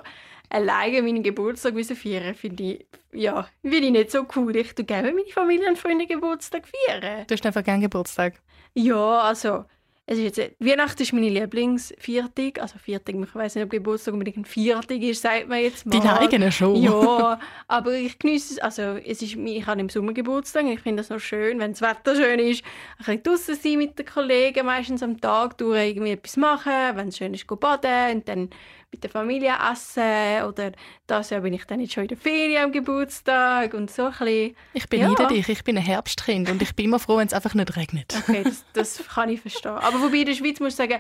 alleine 0.50 1.02
meinen 1.02 1.24
Geburtstag 1.24 1.74
müssen 1.74 1.96
feiern, 1.96 2.36
finde 2.36 2.64
ich, 2.64 2.86
ja, 3.12 3.48
finde 3.62 3.78
ich 3.78 3.92
nicht 3.92 4.12
so 4.12 4.26
cool. 4.36 4.56
Ich 4.56 4.74
tue 4.74 4.86
gerne 4.86 5.12
meine 5.12 5.28
Familie 5.28 5.68
und 5.70 5.78
Freunde 5.78 6.08
Geburtstag 6.08 6.64
feiern. 6.68 7.26
Du 7.28 7.34
hast 7.34 7.46
einfach 7.46 7.64
gerne 7.64 7.84
Geburtstag? 7.84 8.42
Ja, 8.74 9.22
also 9.22 9.66
es 10.08 10.20
ist 10.20 10.38
jetzt, 10.38 10.56
Weihnachten 10.60 11.02
ist 11.02 11.14
meine 11.14 11.30
Lieblingsviertig. 11.30 12.62
Also 12.62 12.78
Viertig, 12.78 13.16
ich 13.20 13.34
weiß 13.34 13.56
nicht, 13.56 13.64
ob 13.64 13.72
Geburtstag 13.72 14.14
unbedingt 14.14 14.38
ein 14.38 14.46
Viertig 14.46 15.02
ist, 15.02 15.24
sagt 15.24 15.50
man 15.50 15.60
jetzt 15.60 15.86
mal. 15.88 16.00
Deine 16.00 16.20
eigene 16.20 16.52
schon. 16.52 16.76
Ja, 16.76 17.40
aber 17.68 17.94
ich 17.94 18.20
genieße 18.20 18.54
es. 18.54 18.60
Also 18.60 18.82
es 18.84 19.24
ist, 19.24 19.36
ich 19.36 19.66
habe 19.66 19.82
im 19.82 19.90
Sommer 19.90 20.14
Geburtstag. 20.14 20.66
Ich 20.66 20.82
finde 20.82 21.02
das 21.02 21.10
noch 21.10 21.20
schön, 21.20 21.58
wenn 21.58 21.72
das 21.72 21.82
Wetter 21.82 22.16
schön 22.16 22.38
ist. 22.38 22.64
Ein 23.00 23.06
bisschen 23.06 23.24
draußen 23.24 23.56
sein 23.56 23.78
mit 23.80 23.98
den 23.98 24.06
Kollegen, 24.06 24.66
meistens 24.68 25.02
am 25.02 25.20
Tag 25.20 25.58
durch 25.58 25.88
irgendwie 25.90 26.12
etwas 26.12 26.38
machen. 26.38 26.72
Wenn 26.94 27.08
es 27.08 27.18
schön 27.18 27.34
ist, 27.34 27.48
baden 27.48 28.18
und 28.18 28.30
dann 28.30 28.50
mit 28.96 29.04
der 29.04 29.12
Familie 29.12 29.54
essen 29.72 30.44
oder 30.48 30.72
das 31.06 31.30
Jahr 31.30 31.42
bin 31.42 31.54
ich 31.54 31.66
dann 31.66 31.82
jetzt 31.82 31.94
schon 31.94 32.04
in 32.04 32.08
der 32.08 32.18
Ferien 32.18 32.64
am 32.64 32.72
Geburtstag 32.72 33.74
und 33.74 33.92
so 33.92 34.06
ein 34.06 34.12
bisschen. 34.12 34.56
Ich 34.74 34.88
beneide 34.88 35.24
ja. 35.24 35.28
dich, 35.28 35.50
ich 35.50 35.64
bin 35.64 35.78
ein 35.78 35.84
Herbstkind 35.84 36.50
und 36.50 36.62
ich 36.62 36.74
bin 36.76 36.86
immer 36.86 37.00
froh, 37.00 37.18
wenn 37.18 37.28
es 37.28 37.34
einfach 37.34 37.54
nicht 37.54 37.76
regnet. 37.76 38.16
Okay, 38.18 38.44
das, 38.44 38.64
das 38.74 39.04
kann 39.06 39.30
ich 39.30 39.42
verstehen. 39.42 39.72
Aber 39.72 40.02
wobei 40.02 40.20
in 40.20 40.26
der 40.28 40.34
Schweiz 40.34 40.60
muss 40.62 40.70
ich 40.70 40.76
sagen, 40.76 41.00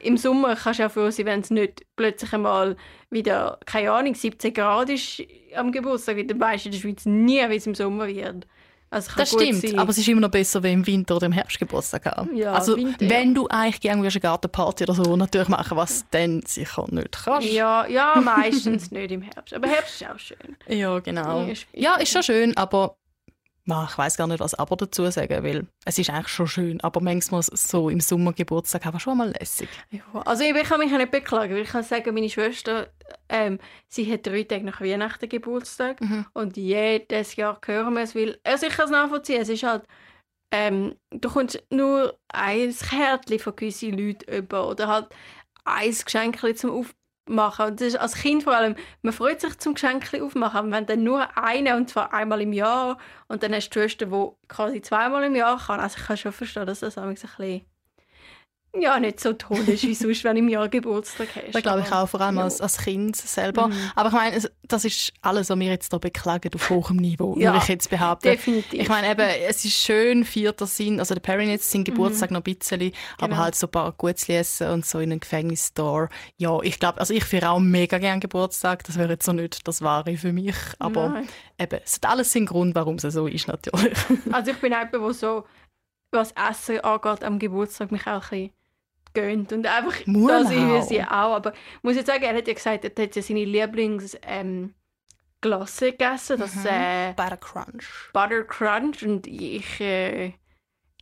im 0.00 0.16
Sommer 0.16 0.54
kannst 0.54 0.80
du 0.80 0.86
auch 0.86 0.90
froh 0.90 1.10
sein, 1.10 1.26
wenn 1.26 1.40
es 1.40 1.50
nicht 1.50 1.84
plötzlich 1.96 2.32
einmal 2.32 2.76
wieder, 3.10 3.58
keine 3.66 3.90
Ahnung, 3.90 4.14
17 4.14 4.54
Grad 4.54 4.88
ist 4.88 5.22
am 5.54 5.72
Geburtstag, 5.72 6.16
weil 6.16 6.26
du 6.26 6.38
weißt 6.38 6.66
in 6.66 6.72
der 6.72 6.78
Schweiz 6.78 7.06
nie, 7.06 7.48
wie 7.48 7.56
es 7.56 7.66
im 7.66 7.74
Sommer 7.74 8.06
wird. 8.06 8.46
Also 8.92 9.10
das 9.16 9.30
stimmt, 9.30 9.62
sein. 9.62 9.78
aber 9.78 9.88
es 9.88 9.96
ist 9.96 10.06
immer 10.06 10.20
noch 10.20 10.30
besser, 10.30 10.62
wenn 10.62 10.74
im 10.74 10.86
Winter 10.86 11.16
oder 11.16 11.24
im 11.24 11.32
Herbst 11.32 11.58
Geburtstag 11.58 12.04
haben. 12.04 12.36
Ja, 12.36 12.52
also 12.52 12.76
Winter, 12.76 13.08
wenn 13.08 13.28
ja. 13.28 13.34
du 13.34 13.48
eigentlich 13.48 13.80
gerne 13.80 14.06
eine 14.06 14.20
Gartenparty 14.20 14.84
oder 14.84 14.94
so 14.94 15.16
natürlich 15.16 15.48
machen, 15.48 15.78
was 15.78 16.04
dann 16.10 16.42
sicher 16.46 16.84
nicht 16.90 17.24
kannst. 17.24 17.48
Ja, 17.48 17.86
ja 17.86 18.20
meistens 18.22 18.90
nicht 18.90 19.10
im 19.10 19.22
Herbst. 19.22 19.54
Aber 19.54 19.66
Herbst 19.66 20.02
ist 20.02 20.10
auch 20.10 20.18
schön. 20.18 20.56
Ja, 20.68 20.98
genau. 20.98 21.48
Ja, 21.72 21.94
ist 21.96 22.12
schon 22.12 22.22
schön, 22.22 22.54
aber 22.58 22.96
ich 23.64 23.98
weiß 23.98 24.16
gar 24.16 24.26
nicht, 24.26 24.40
was 24.40 24.54
aber 24.54 24.76
dazu 24.76 25.08
sagen, 25.10 25.44
weil 25.44 25.68
es 25.84 25.98
ist 25.98 26.10
eigentlich 26.10 26.28
schon 26.28 26.48
schön, 26.48 26.80
aber 26.80 27.00
manchmal 27.00 27.42
so 27.42 27.88
im 27.90 28.00
Sommer 28.00 28.32
Geburtstag 28.32 28.86
aber 28.86 28.98
schon 28.98 29.18
mal 29.18 29.32
lässig. 29.38 29.68
Ja, 29.90 30.02
also 30.24 30.42
ich 30.42 30.54
kann 30.64 30.80
mich 30.80 30.90
nicht 30.90 31.10
beklagen, 31.10 31.54
weil 31.54 31.62
ich 31.62 31.68
kann 31.68 31.84
sagen, 31.84 32.12
meine 32.12 32.28
Schwester, 32.28 32.88
ähm, 33.28 33.58
sie 33.88 34.12
hat 34.12 34.26
drei 34.26 34.42
Tage 34.42 34.64
nach 34.64 34.80
Weihnachten 34.80 35.28
Geburtstag 35.28 36.00
mhm. 36.00 36.26
und 36.32 36.56
jedes 36.56 37.36
Jahr 37.36 37.60
hören 37.64 37.94
wir 37.94 38.02
es, 38.02 38.16
weil, 38.16 38.40
also 38.42 38.66
ich 38.66 38.74
kann 38.74 38.86
es 38.86 38.90
nachvollziehen, 38.90 39.42
es 39.42 39.48
ist 39.48 39.62
halt, 39.62 39.84
ähm, 40.50 40.96
du 41.10 41.30
kommst 41.30 41.62
nur 41.70 42.18
ein 42.28 42.74
Kärtchen 42.74 43.38
von 43.38 43.54
gewissen 43.54 43.96
Leuten 43.96 44.30
über 44.30 44.68
oder 44.68 44.88
halt 44.88 45.08
ein 45.64 45.94
Geschenk 46.04 46.40
zum 46.58 46.70
Aufbauen 46.70 47.01
machen. 47.26 47.66
Und 47.66 47.80
das 47.80 47.88
ist 47.88 47.96
als 47.96 48.14
Kind 48.14 48.42
vor 48.42 48.54
allem, 48.54 48.76
man 49.02 49.12
freut 49.12 49.40
sich 49.40 49.58
zum 49.58 49.74
Geschenk 49.74 50.12
aufmachen, 50.20 50.58
aber 50.58 50.70
wenn 50.70 50.86
dann 50.86 51.02
nur 51.04 51.36
eine 51.36 51.76
und 51.76 51.88
zwar 51.88 52.12
einmal 52.12 52.40
im 52.40 52.52
Jahr 52.52 52.98
und 53.28 53.42
dann 53.42 53.54
hast 53.54 53.70
du 53.70 53.80
Schwester, 53.80 54.06
die 54.06 54.28
quasi 54.48 54.82
zweimal 54.82 55.24
im 55.24 55.34
Jahr 55.34 55.58
kann, 55.58 55.80
also 55.80 55.96
ich 55.98 56.06
kann 56.06 56.16
schon 56.16 56.32
verstehen, 56.32 56.66
dass 56.66 56.80
das 56.80 56.98
ein 56.98 57.08
bisschen 57.14 57.62
ja, 58.78 58.98
nicht 58.98 59.20
so 59.20 59.34
toll 59.34 59.68
ist 59.68 59.82
wie 59.82 59.94
sonst, 59.94 60.24
wenn 60.24 60.34
du 60.34 60.40
im 60.40 60.48
Jahr 60.48 60.68
Geburtstag 60.68 61.28
hast. 61.36 61.54
Das 61.54 61.62
glaube 61.62 61.82
ich 61.86 61.92
auch, 61.92 62.08
vor 62.08 62.20
allem 62.22 62.38
als, 62.38 62.60
als 62.60 62.78
Kind 62.78 63.16
selber. 63.16 63.68
Mhm. 63.68 63.74
Aber 63.94 64.08
ich 64.08 64.14
meine, 64.14 64.42
das 64.62 64.84
ist 64.86 65.12
alles, 65.20 65.50
was 65.50 65.58
wir 65.58 65.68
jetzt 65.68 65.92
hier 65.92 65.98
beklagen, 65.98 66.50
auf 66.54 66.70
hohem 66.70 66.96
Niveau, 66.96 67.36
ja, 67.36 67.52
würde 67.52 67.58
ich 67.62 67.68
jetzt 67.68 67.90
behaupten. 67.90 68.30
definitiv. 68.30 68.80
Ich 68.80 68.88
meine, 68.88 69.10
eben, 69.10 69.28
es 69.46 69.62
ist 69.66 69.74
schön, 69.74 70.24
vierter 70.24 70.66
Sinn, 70.66 71.00
also 71.00 71.14
der 71.14 71.20
Perry 71.20 71.50
jetzt 71.50 71.70
sein 71.70 71.84
Geburtstag 71.84 72.30
mhm. 72.30 72.34
noch 72.34 72.40
ein 72.40 72.56
bisschen, 72.56 72.78
genau. 72.78 72.92
aber 73.18 73.36
halt 73.36 73.54
so 73.56 73.66
ein 73.66 73.70
paar 73.70 73.92
Gutzli 73.92 74.36
essen 74.36 74.68
und 74.68 74.86
so 74.86 75.00
in 75.00 75.12
einem 75.12 75.20
Gefängnisstore. 75.20 76.08
Ja, 76.38 76.58
ich 76.62 76.80
glaube, 76.80 76.98
also 76.98 77.12
ich 77.12 77.24
führe 77.24 77.50
auch 77.50 77.60
mega 77.60 77.98
gerne 77.98 78.20
Geburtstag, 78.20 78.84
das 78.84 78.96
wäre 78.96 79.10
jetzt 79.10 79.26
so 79.26 79.32
nicht 79.32 79.68
das 79.68 79.82
Wahre 79.82 80.16
für 80.16 80.32
mich, 80.32 80.56
aber 80.78 81.10
Nein. 81.10 81.28
eben, 81.58 81.78
es 81.84 81.96
hat 81.96 82.06
alles 82.06 82.32
seinen 82.32 82.46
Grund, 82.46 82.74
warum 82.74 82.94
es 82.94 83.02
so 83.02 83.26
ist, 83.26 83.48
natürlich. 83.48 83.98
Also 84.32 84.52
ich 84.52 84.56
bin 84.58 84.72
jemand, 84.72 84.94
der 84.94 85.12
so, 85.12 85.44
was 86.10 86.32
Essen 86.32 86.80
angeht, 86.80 87.22
am 87.22 87.38
Geburtstag 87.38 87.92
mich 87.92 88.06
auch 88.06 88.12
ein 88.12 88.20
bisschen 88.20 88.50
gönnt. 89.14 89.52
Und 89.52 89.66
einfach, 89.66 90.06
Murlau. 90.06 90.42
das 90.42 90.50
ich 90.50 90.88
sie 90.88 91.02
auch. 91.02 91.34
Aber 91.36 91.52
ich 91.52 91.82
muss 91.82 91.96
jetzt 91.96 92.06
sagen, 92.06 92.24
er 92.24 92.36
hat 92.36 92.48
ja 92.48 92.54
gesagt, 92.54 92.84
er 92.84 93.02
hat 93.04 93.16
ja 93.16 93.22
seine 93.22 93.44
Lieblings... 93.44 94.16
Ähm, 94.22 94.74
Glasse 95.42 95.90
gegessen, 95.90 96.38
das 96.38 96.54
mhm. 96.54 96.66
äh, 96.66 97.12
Butter 97.14 97.36
Crunch. 97.36 98.10
Butter 98.14 98.44
Crunch 98.44 99.02
und 99.02 99.26
ich 99.26 99.80
äh, 99.80 100.32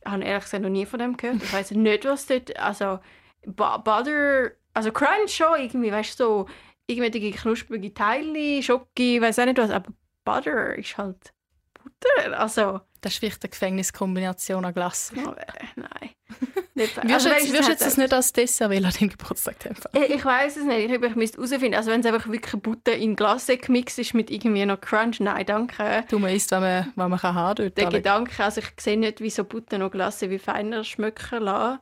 habe 0.04 0.24
ehrlich 0.24 0.44
gesagt 0.44 0.62
noch 0.62 0.70
nie 0.70 0.86
von 0.86 0.98
dem 0.98 1.16
gehört. 1.16 1.42
Ich 1.42 1.52
weiß 1.52 1.70
nicht, 1.72 2.04
was 2.04 2.26
dort, 2.26 2.58
also 2.58 2.98
Butter, 3.44 4.52
also 4.74 4.90
Crunch 4.90 5.36
schon 5.36 5.60
irgendwie, 5.60 5.92
weißt 5.92 6.18
du, 6.18 6.24
so 6.24 6.46
irgendwelche 6.86 7.30
knusprige 7.32 7.94
Teile, 7.94 8.62
Schoki, 8.62 9.20
weiß 9.20 9.38
auch 9.38 9.44
nicht 9.44 9.58
was, 9.58 9.70
aber 9.70 9.92
Butter 10.24 10.74
ist 10.74 10.96
halt 10.96 11.32
Butter, 11.74 12.40
also 12.40 12.80
das 13.00 13.14
ist 13.14 13.18
vielleicht 13.18 13.42
eine 13.42 13.50
Gefängniskombination 13.50 14.64
an 14.64 14.74
Glas. 14.74 15.12
Oh, 15.16 15.30
äh, 15.30 15.44
nein. 15.76 16.10
Nicht, 16.74 16.96
du 16.96 17.12
also, 17.12 17.28
jetzt, 17.28 17.80
das 17.82 17.96
nicht 17.96 18.12
als 18.12 18.32
Dessert 18.32 18.70
wählen 18.70 18.86
an 18.86 18.92
deinem 18.98 19.10
Geburtstag? 19.10 19.56
Ich, 19.92 20.14
ich 20.14 20.24
weiß 20.24 20.56
es 20.56 20.64
nicht. 20.64 20.90
Ich, 20.90 21.02
ich 21.02 21.14
müsste 21.14 21.38
herausfinden. 21.38 21.74
Also 21.74 21.90
wenn 21.90 22.00
es 22.00 22.06
einfach 22.06 22.28
wirklich 22.28 22.62
Butter 22.62 22.94
in 22.94 23.16
Glas 23.16 23.48
gemixt 23.48 23.98
ist 23.98 24.14
mit 24.14 24.30
irgendwie 24.30 24.64
noch 24.64 24.80
Crunch, 24.80 25.20
nein, 25.20 25.44
danke. 25.44 26.04
Du 26.08 26.18
meinst, 26.18 26.50
wenn 26.52 26.60
man, 26.60 26.92
wenn 26.96 27.10
man 27.10 27.18
kann 27.18 27.34
haben 27.34 27.56
dort. 27.56 27.76
Der 27.76 27.88
Gedanke, 27.88 28.42
also 28.42 28.60
ich 28.60 28.68
sehe 28.78 28.98
nicht, 28.98 29.20
wie 29.20 29.30
so 29.30 29.44
Butter 29.44 29.78
noch 29.78 29.90
Glas 29.90 30.22
wie 30.22 30.38
feiner 30.38 30.84
schmecken 30.84 31.42
lassen. 31.42 31.80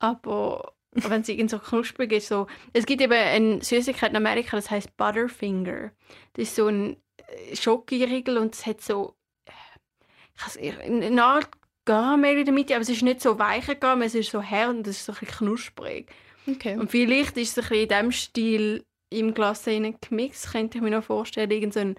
Aber 0.00 0.72
wenn 0.92 1.22
es 1.22 1.28
irgendwie 1.28 1.48
so 1.48 1.58
knusprig 1.58 2.12
ist, 2.12 2.28
so... 2.28 2.46
Es 2.72 2.86
gibt 2.86 3.00
eben 3.00 3.12
eine 3.12 3.62
Süßigkeit 3.62 4.10
in 4.10 4.16
Amerika, 4.16 4.56
das 4.56 4.70
heißt 4.70 4.96
Butterfinger. 4.96 5.92
Das 6.34 6.48
ist 6.48 6.56
so 6.56 6.66
ein 6.66 6.96
äh, 7.16 7.56
Schokoriegel 7.56 8.38
und 8.38 8.54
es 8.54 8.66
hat 8.66 8.80
so 8.80 9.17
eine 10.56 11.24
Art 11.24 11.48
Karamell 11.84 12.38
in 12.38 12.44
der 12.44 12.54
Mitte, 12.54 12.74
aber 12.74 12.82
es 12.82 12.88
ist 12.90 13.02
nicht 13.02 13.20
so 13.20 13.38
weicher 13.38 13.74
Karamell, 13.74 14.08
es 14.08 14.14
ist 14.14 14.30
so 14.30 14.42
hart 14.42 14.70
und 14.70 14.86
es 14.86 14.98
ist 14.98 15.06
so 15.06 15.12
ein 15.12 15.18
bisschen 15.20 15.38
knusprig. 15.38 16.10
Okay. 16.46 16.76
Und 16.76 16.90
vielleicht 16.90 17.36
ist 17.36 17.56
es 17.56 17.64
ein 17.64 17.68
bisschen 17.68 17.82
in 17.82 17.88
diesem 17.88 18.12
Stil 18.12 18.84
im 19.10 19.34
Glas 19.34 19.64
gemixt, 19.64 20.52
könnte 20.52 20.78
ich 20.78 20.84
mir 20.84 20.90
noch 20.90 21.04
vorstellen, 21.04 21.50
irgend 21.50 21.74
so 21.74 21.80
ein 21.80 21.96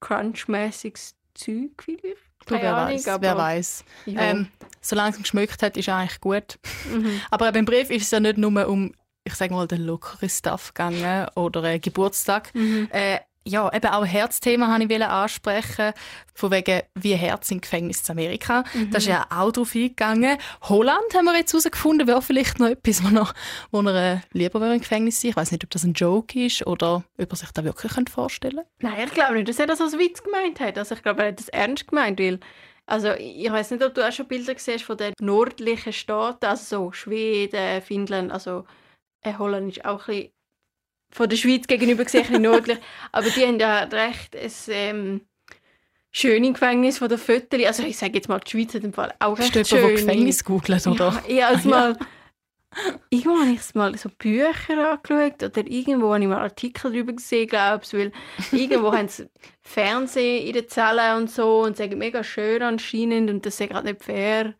crunchmäßiges 0.00 1.14
Zeug 1.34 1.70
vielleicht. 1.82 2.26
Keine 2.46 2.62
wer 2.62 2.72
weiß, 2.72 3.06
wer 3.20 3.36
weiß. 3.36 3.84
Ja. 4.06 4.20
Ähm, 4.22 4.48
solange 4.80 5.10
es 5.10 5.18
geschmeckt 5.18 5.62
hat, 5.62 5.76
ist 5.76 5.88
eigentlich 5.88 6.20
gut. 6.20 6.58
Mhm. 6.90 7.20
Aber 7.30 7.50
beim 7.50 7.64
Brief 7.64 7.90
ist 7.90 8.04
es 8.04 8.10
ja 8.12 8.20
nicht 8.20 8.38
nur 8.38 8.68
um, 8.68 8.94
ich 9.24 9.34
sage 9.34 9.52
mal, 9.52 9.66
den 9.66 9.82
lockeren 9.82 10.28
Stuff 10.28 10.72
gegangen 10.72 11.28
oder 11.34 11.64
äh, 11.64 11.78
Geburtstag. 11.80 12.54
Mhm. 12.54 12.88
Äh, 12.92 13.18
ja, 13.46 13.72
eben 13.72 13.86
auch 13.86 14.04
Herzthema 14.04 14.68
wollte 14.68 14.92
ich 14.92 15.04
ansprechen, 15.04 15.92
von 16.34 16.50
wegen 16.50 16.82
wie 16.94 17.14
Herz 17.14 17.50
im 17.50 17.60
Gefängnis 17.60 18.06
in 18.08 18.12
Amerika. 18.12 18.64
Mhm. 18.74 18.90
Da 18.90 18.98
ist 18.98 19.06
ja 19.06 19.26
auch 19.30 19.52
drauf 19.52 19.74
eingegangen. 19.74 20.36
Holland 20.62 21.14
haben 21.14 21.24
wir 21.24 21.36
jetzt 21.36 21.52
herausgefunden, 21.52 22.06
wäre 22.06 22.22
vielleicht 22.22 22.58
noch 22.58 22.68
etwas, 22.68 23.04
wo, 23.04 23.08
noch, 23.08 23.32
wo 23.70 23.80
er 23.82 24.14
äh, 24.14 24.18
lieber 24.32 24.60
wäre 24.60 24.74
im 24.74 24.80
Gefängnis 24.80 25.20
sein. 25.20 25.30
Ich 25.30 25.36
weiß 25.36 25.52
nicht, 25.52 25.64
ob 25.64 25.70
das 25.70 25.84
ein 25.84 25.92
Joke 25.92 26.44
ist 26.44 26.66
oder 26.66 27.04
ob 27.18 27.30
er 27.30 27.36
sich 27.36 27.50
das 27.52 27.64
wirklich 27.64 27.92
vorstellen 28.10 28.56
könnte. 28.56 28.96
Nein, 28.96 29.06
ich 29.06 29.14
glaube 29.14 29.34
nicht, 29.34 29.48
dass 29.48 29.58
er 29.58 29.66
das 29.66 29.80
als 29.80 29.96
Witz 29.98 30.22
gemeint 30.22 30.60
hat. 30.60 30.76
Also 30.76 30.94
ich 30.94 31.02
glaube, 31.02 31.22
er 31.22 31.28
hat 31.28 31.38
das 31.38 31.48
ernst 31.48 31.88
gemeint, 31.88 32.18
weil 32.18 32.40
also 32.86 33.12
ich 33.14 33.50
weiß 33.50 33.72
nicht, 33.72 33.84
ob 33.84 33.94
du 33.94 34.06
auch 34.06 34.12
schon 34.12 34.28
Bilder 34.28 34.54
siehst 34.56 34.84
von 34.84 34.96
den 34.96 35.12
nördlichen 35.20 35.92
Staaten, 35.92 36.46
also 36.46 36.84
so 36.84 36.92
Schweden, 36.92 37.82
Finnland, 37.82 38.30
also 38.30 38.64
äh, 39.22 39.34
Holland 39.34 39.76
ist 39.76 39.84
auch 39.84 40.06
ein 40.08 40.14
bisschen 40.14 40.35
von 41.10 41.28
der 41.28 41.36
Schweiz 41.36 41.66
gegenüber 41.66 42.04
gesehen 42.04 42.42
nördlich, 42.42 42.78
aber 43.12 43.28
die 43.30 43.46
haben 43.46 43.58
ja 43.58 43.84
recht 43.84 44.36
ein 44.36 44.52
ähm, 44.68 45.20
schönes 46.12 46.54
Gefängnis 46.54 46.98
von 46.98 47.08
der 47.08 47.18
Fötterli. 47.18 47.66
Also 47.66 47.82
ich 47.82 47.96
sage 47.96 48.14
jetzt 48.14 48.28
mal, 48.28 48.40
die 48.40 48.50
Schweiz 48.50 48.74
hat 48.74 48.84
im 48.84 48.92
Fall 48.92 49.14
auch 49.18 49.38
recht 49.38 49.54
du 49.54 49.64
schön. 49.64 49.96
Gefängnis 49.96 50.44
googelt, 50.44 50.86
oder? 50.86 51.22
Ja, 51.28 51.52
ich 51.52 51.64
habe 51.64 51.64
ah, 51.64 51.68
mal... 51.68 51.96
Irgendwo 53.08 53.38
habe 53.40 53.52
ich 53.52 53.74
mal 53.74 53.96
so 53.96 54.10
Bücher 54.18 54.92
angeschaut 54.92 55.42
oder 55.42 55.66
irgendwo 55.66 56.12
habe 56.12 56.22
ich 56.22 56.28
mal 56.28 56.42
Artikel 56.42 56.92
darüber 56.92 57.14
gesehen, 57.14 57.48
glaube 57.48 57.82
ich, 57.84 57.94
weil 57.94 58.12
irgendwo 58.52 58.92
haben 58.92 59.08
sie 59.08 59.30
Fernsehen 59.62 60.46
in 60.46 60.52
den 60.52 60.68
Zellen 60.68 61.16
und 61.16 61.30
so 61.30 61.62
und 61.62 61.78
sagen 61.78 61.96
mega 61.96 62.22
schön 62.22 62.62
anscheinend 62.62 63.30
und 63.30 63.46
das 63.46 63.58
ist 63.58 63.70
gerade 63.70 63.86
nicht 63.86 64.04
fair 64.04 64.54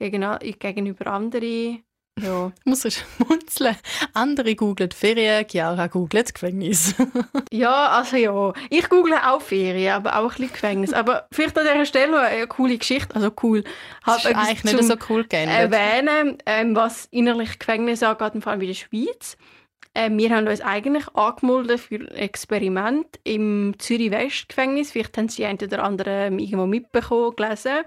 gegenüber 0.00 1.06
anderen. 1.06 1.84
Ja. 2.22 2.52
Muss 2.64 2.84
ich 2.84 2.98
schmunzeln. 2.98 3.76
Andere 4.14 4.54
googlen 4.54 4.90
Ferien, 4.90 5.46
Chiara 5.48 5.86
googelt 5.86 6.34
Gefängnis. 6.34 6.94
ja, 7.52 7.88
also 7.88 8.16
ja. 8.16 8.52
Ich 8.70 8.88
google 8.88 9.14
auch 9.14 9.40
Ferien, 9.40 9.94
aber 9.94 10.16
auch 10.16 10.22
ein 10.22 10.28
bisschen 10.28 10.52
Gefängnis. 10.52 10.92
Aber 10.92 11.26
vielleicht 11.32 11.58
an 11.58 11.64
dieser 11.64 11.86
Stelle 11.86 12.20
eine 12.20 12.46
coole 12.46 12.78
Geschichte, 12.78 13.14
also 13.14 13.30
cool. 13.42 13.64
Hat 14.02 14.24
ist 14.24 14.26
eigentlich 14.26 14.64
nicht 14.64 14.84
so 14.84 14.94
cool 15.08 15.24
geändert. 15.24 15.72
Erwähnen, 15.72 16.38
ähm, 16.46 16.76
was 16.76 17.06
innerlich 17.10 17.58
Gefängnis 17.58 18.02
angeht, 18.02 18.42
vor 18.42 18.52
allem 18.52 18.60
in 18.60 18.68
der 18.68 18.74
Schweiz. 18.74 19.36
Ähm, 19.94 20.18
wir 20.18 20.30
haben 20.30 20.46
uns 20.46 20.60
eigentlich 20.60 21.08
angemeldet 21.14 21.80
für 21.80 21.96
ein 21.96 22.08
Experiment 22.08 23.18
im 23.24 23.74
Zürich-West-Gefängnis. 23.78 24.92
Vielleicht 24.92 25.18
haben 25.18 25.28
Sie 25.28 25.44
einen 25.44 25.58
oder 25.58 25.82
anderen 25.82 26.38
irgendwo 26.38 26.66
mitbekommen, 26.66 27.34
gelesen. 27.34 27.80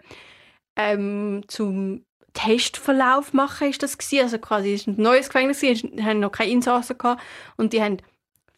Ähm, 0.76 1.44
zum 1.48 2.04
Testverlauf 2.34 3.34
machen 3.34 3.70
ist 3.70 3.84
das 3.84 3.98
gewesen. 3.98 4.24
also 4.24 4.38
quasi 4.40 4.74
ist 4.74 4.88
ein 4.88 4.96
neues 4.98 5.30
Gefängnis 5.30 5.62
gewesen, 5.62 6.04
haben 6.04 6.20
noch 6.20 6.32
keine 6.32 6.52
Insassen 6.52 6.98
gehabt 6.98 7.22
und 7.58 7.74
die 7.74 7.82
haben 7.82 7.98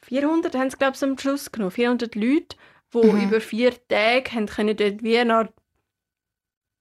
400 0.03 0.55
haben 0.55 0.69
sie 0.69 0.77
glaube 0.77 0.95
ich 0.95 1.03
am 1.03 1.17
Schluss 1.17 1.51
genommen 1.51 1.71
400 1.71 2.15
Leute 2.15 2.55
die 2.93 3.11
mhm. 3.11 3.23
über 3.23 3.41
vier 3.41 3.73
Tage 3.87 4.31
haben 4.31 4.47
können 4.47 4.77
dort 4.77 5.03
wie 5.03 5.17
eine 5.17 5.49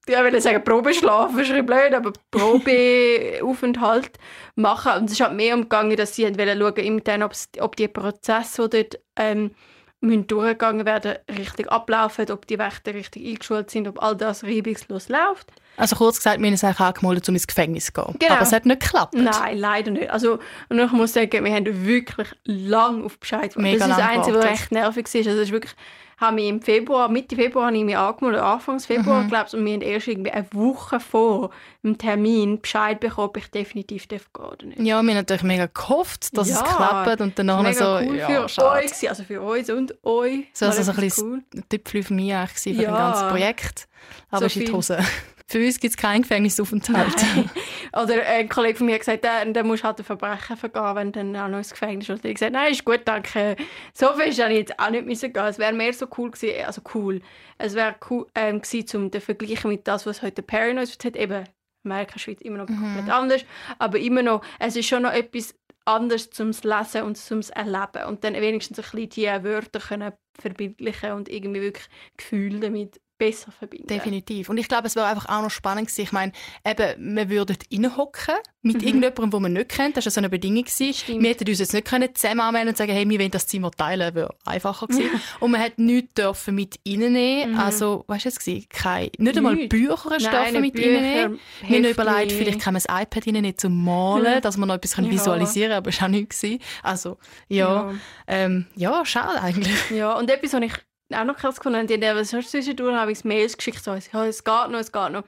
ja, 0.07 0.23
ich 0.25 0.33
will 0.33 0.41
sagen 0.41 0.63
Probeschlaf, 0.63 1.35
ist 1.39 1.51
ein 1.51 1.65
blöd, 1.65 1.95
aber 1.95 2.13
Probeaufenthalt 2.31 4.19
machen. 4.55 4.93
Und 4.99 5.05
es 5.07 5.13
ist 5.13 5.21
halt 5.21 5.33
mehr 5.33 5.55
umgegangen, 5.55 5.97
dass 5.97 6.15
sie 6.15 6.25
schauen 6.25 6.61
wollten, 6.61 7.23
ob 7.61 7.77
die 7.77 7.89
Prozesse, 7.89 8.69
die 8.69 8.83
dort 8.83 9.01
ähm, 9.17 9.53
müssen 10.01 10.27
durchgegangen 10.27 10.85
werden, 10.85 11.17
richtig 11.39 11.73
ablaufen, 11.73 12.31
ob 12.31 12.47
die 12.47 12.59
Wächter 12.59 12.93
richtig 12.93 13.27
eingeschult 13.27 13.71
sind, 13.71 13.89
ob 13.89 14.03
all 14.03 14.15
das 14.15 14.45
reibungslos 14.45 15.09
läuft. 15.09 15.51
Also 15.77 15.97
kurz 15.97 16.19
gesagt, 16.19 16.39
wir 16.39 16.47
haben 16.47 16.53
uns 16.53 16.65
eigentlich 16.65 16.81
angemeldet, 16.81 17.29
um 17.29 17.35
ins 17.35 17.47
Gefängnis 17.47 17.87
zu 17.87 17.93
gehen. 17.93 18.17
Genau. 18.19 18.35
Aber 18.35 18.43
es 18.43 18.53
hat 18.53 18.67
nicht 18.67 18.81
geklappt. 18.81 19.15
Nein, 19.15 19.59
leider 19.59 19.91
nicht. 19.91 20.11
Also, 20.11 20.39
und 20.69 20.79
ich 20.79 20.93
muss 20.93 21.13
sagen, 21.13 21.45
wir 21.45 21.53
haben 21.53 21.87
wirklich 21.87 22.29
lang 22.45 23.05
auf 23.05 23.19
Bescheid 23.19 23.55
gewartet. 23.55 23.81
Das 23.81 23.89
ist 23.89 23.99
das 23.99 24.07
Einzige, 24.07 24.39
was 24.39 24.45
recht 24.45 24.73
nervig 24.73 25.07
war. 25.07 25.19
Also, 25.19 25.31
es 25.31 25.37
ist 25.39 25.53
wirklich 25.53 25.75
haben 26.19 26.37
wir 26.37 26.49
im 26.49 26.63
Februar, 26.63 27.09
Mitte 27.09 27.37
Februar 27.37 27.67
habe 27.67 27.77
ich 27.77 27.85
mich 27.85 27.97
angemeldet, 27.97 28.43
Anfangs 28.43 28.87
Februar, 28.87 29.23
mhm. 29.23 29.29
glaube 29.29 29.47
ich, 29.49 29.55
und 29.55 29.65
wir 29.65 29.75
haben 29.75 29.81
erst 29.83 30.09
irgendwie 30.09 30.31
eine 30.31 30.47
Woche 30.53 31.01
vor 31.01 31.51
dem 31.83 31.99
Termin 31.99 32.61
Bescheid 32.61 33.01
bekommen, 33.01 33.29
ob 33.29 33.37
ich 33.37 33.51
definitiv 33.51 34.07
darf 34.07 34.33
gehen 34.33 34.45
oder 34.45 34.67
nicht. 34.67 34.79
Ja, 34.79 35.03
wir 35.03 35.11
haben 35.11 35.15
natürlich 35.15 35.43
mega 35.43 35.67
gehofft, 35.67 36.37
dass 36.37 36.49
ja, 36.49 36.57
es 36.57 36.65
klappt 36.65 37.21
und 37.21 37.39
dann 37.39 37.47
mega 37.63 37.73
so, 37.73 38.07
cool 38.07 38.17
ja, 38.17 38.27
für 38.27 38.49
schade. 38.49 38.85
euch, 38.85 39.09
also 39.09 39.25
für 39.25 39.43
uns 39.43 39.71
und 39.71 40.05
euch. 40.05 40.47
So, 40.53 40.67
also 40.67 40.83
so 40.83 40.93
ein 40.93 40.97
bisschen 40.97 41.45
cool. 41.55 41.63
Tüpfel 41.69 42.03
für 42.03 42.15
mich 42.15 42.33
eigentlich 42.33 42.77
für 42.77 42.83
ja. 42.83 42.91
das 42.91 42.99
ganze 42.99 43.29
Projekt. 43.29 43.89
Aber 44.31 44.41
so 44.41 44.47
ist 44.47 44.57
in 44.57 44.67
die 44.67 44.73
Hose. 44.73 44.99
Für 45.47 45.59
uns 45.59 45.79
gibt 45.79 45.93
es 45.93 45.97
keinen 45.97 46.23
Gefängnisaufenthalt. 46.23 47.15
Oder 47.93 48.27
ein 48.27 48.49
Kollege 48.49 48.79
von 48.79 48.87
mir 48.87 48.95
hat 48.95 49.01
gesagt, 49.01 49.25
dann, 49.25 49.53
dann 49.53 49.67
musst 49.67 49.83
du 49.83 49.87
halt 49.87 49.99
ein 49.99 50.05
Verbrechen 50.05 50.57
vergehen, 50.57 50.97
wenn 50.97 51.13
du 51.13 51.19
dann 51.21 51.37
auch 51.37 51.49
noch 51.49 51.59
ins 51.59 51.71
Gefängnis 51.71 52.09
Und 52.09 52.17
ich 52.17 52.25
habe 52.25 52.35
gesagt, 52.35 52.53
nein, 52.53 52.73
ist 52.73 52.85
gut, 52.85 53.03
danke. 53.05 53.57
So 53.93 54.15
viel 54.15 54.29
ist 54.29 54.39
ich 54.39 54.57
jetzt 54.57 54.79
auch 54.79 54.91
nicht 54.91 55.07
müssen 55.07 55.33
gehen. 55.33 55.45
Es 55.45 55.59
wäre 55.59 55.73
mehr 55.73 55.93
so 55.93 56.07
cool 56.17 56.31
gewesen, 56.31 56.65
also 56.65 56.81
cool. 56.95 57.21
Es 57.59 57.75
wäre 57.75 57.95
cool 58.11 58.27
ähm, 58.35 58.63
gewesen, 58.63 58.97
um 58.97 59.11
den 59.11 59.21
Vergleichen 59.21 59.71
mit 59.71 59.87
das, 59.87 60.07
was 60.07 60.23
heute 60.23 60.43
noch 60.43 60.81
erzählt 60.81 61.17
Eben, 61.17 61.45
Amerika, 61.85 62.19
Schweiz 62.19 62.41
immer 62.41 62.59
noch 62.59 62.69
mhm. 62.69 62.81
komplett 62.81 63.11
anders. 63.11 63.45
Aber 63.79 63.99
immer 63.99 64.23
noch, 64.23 64.43
es 64.59 64.77
ist 64.77 64.89
schon 64.89 65.03
noch 65.03 65.13
etwas 65.13 65.55
anders 65.85 66.31
zum 66.31 66.49
Lesen 66.49 67.03
und 67.03 67.19
zum 67.19 67.41
Erleben. 67.55 68.07
Und 68.09 68.25
dann 68.25 68.35
wenigstens 68.35 68.79
ein 68.79 68.85
bisschen 68.85 69.09
die 69.11 69.45
Wörter 69.45 69.81
können 69.81 70.13
verbindlichen 70.41 71.13
und 71.13 71.29
irgendwie 71.29 71.61
wirklich 71.61 71.87
Gefühle 72.17 72.61
damit 72.61 73.01
besser 73.19 73.53
verbinden. 73.53 73.87
Definitiv. 73.87 74.49
Und 74.49 74.59
ich 74.59 74.69
glaube, 74.69 74.87
es 74.87 74.97
wäre 74.97 75.07
einfach 75.07 75.29
auch 75.29 75.43
noch 75.43 75.51
spannend 75.51 75.87
gewesen. 75.87 76.03
Ich 76.03 76.13
meine, 76.13 76.33
eben, 76.67 77.17
wir 77.17 77.31
würden 77.31 77.57
reinhocken 77.73 78.35
mit 78.63 78.81
mhm. 78.81 78.87
irgendjemandem, 78.87 79.31
den 79.31 79.43
man 79.43 79.53
nicht 79.53 79.69
kennt. 79.69 79.97
Das 79.97 80.07
war 80.07 80.13
so 80.13 80.21
eine 80.21 80.29
Bedingung. 80.29 80.65
Gewesen. 80.65 81.23
Wir 81.23 81.31
hätten 81.31 81.49
uns 81.49 81.59
jetzt 81.59 81.73
nicht 81.75 81.87
können 81.87 82.15
zusammen 82.15 82.41
anmelden 82.41 82.71
und 82.71 82.77
sagen, 82.77 82.93
hey, 82.93 83.09
wir 83.09 83.19
wollen 83.19 83.31
das 83.31 83.47
Zimmer 83.47 83.71
teilen. 83.71 84.15
wäre 84.15 84.35
einfacher 84.45 84.87
gewesen. 84.87 85.11
und 85.41 85.51
man 85.51 85.61
hat 85.61 85.79
nichts 85.79 86.15
dürfen 86.15 86.55
mit 86.55 86.81
reinnehmen. 86.87 87.53
Mhm. 87.53 87.61
Also, 87.61 88.05
weißt 88.09 88.25
du 88.25 88.29
es 88.31 88.39
gewesen? 88.39 88.67
Kein, 88.69 89.11
nicht 89.19 89.37
einmal 89.37 89.57
Bücher 89.69 90.19
dürfen 90.19 90.61
mit 90.61 90.75
Bücher, 90.75 90.97
reinnehmen. 90.97 91.41
Wir 91.63 91.77
haben 91.77 91.85
überlegt, 91.85 92.33
vielleicht 92.33 92.61
kann 92.61 92.75
man 92.75 92.83
das 92.85 93.03
iPad 93.03 93.27
reinnehmen 93.27 93.57
zum 93.57 93.85
Malen, 93.85 94.41
dass 94.41 94.57
man 94.57 94.69
noch 94.69 94.77
etwas 94.77 94.97
ja. 94.97 95.11
visualisieren 95.11 95.71
kann, 95.71 95.79
aber 95.79 95.91
es 95.91 96.01
war 96.01 96.09
auch 96.09 96.13
nichts. 96.13 96.41
Gewesen. 96.41 96.61
Also, 96.83 97.19
ja, 97.49 97.91
ja. 97.91 97.95
Ähm, 98.27 98.67
ja, 98.75 99.05
schade 99.05 99.41
eigentlich. 99.41 99.91
Ja, 99.91 100.15
und 100.15 100.29
etwas, 100.31 100.53
was 100.53 100.63
ich 100.63 100.73
auch 101.13 101.25
noch 101.25 101.37
krass 101.37 101.57
gefunden. 101.57 101.87
Die 101.87 102.07
haben 102.07 102.25
so 102.25 102.41
zwischendurch 102.41 102.95
habe 102.95 103.13
ich 103.13 103.25
Mails 103.25 103.57
geschickt, 103.57 103.85
so, 103.85 103.95
ja, 103.95 104.27
es 104.27 104.45
geht 104.45 104.69
noch, 104.71 104.79
es 104.79 104.93
geht 104.93 105.13
noch. 105.13 105.23
Und 105.23 105.25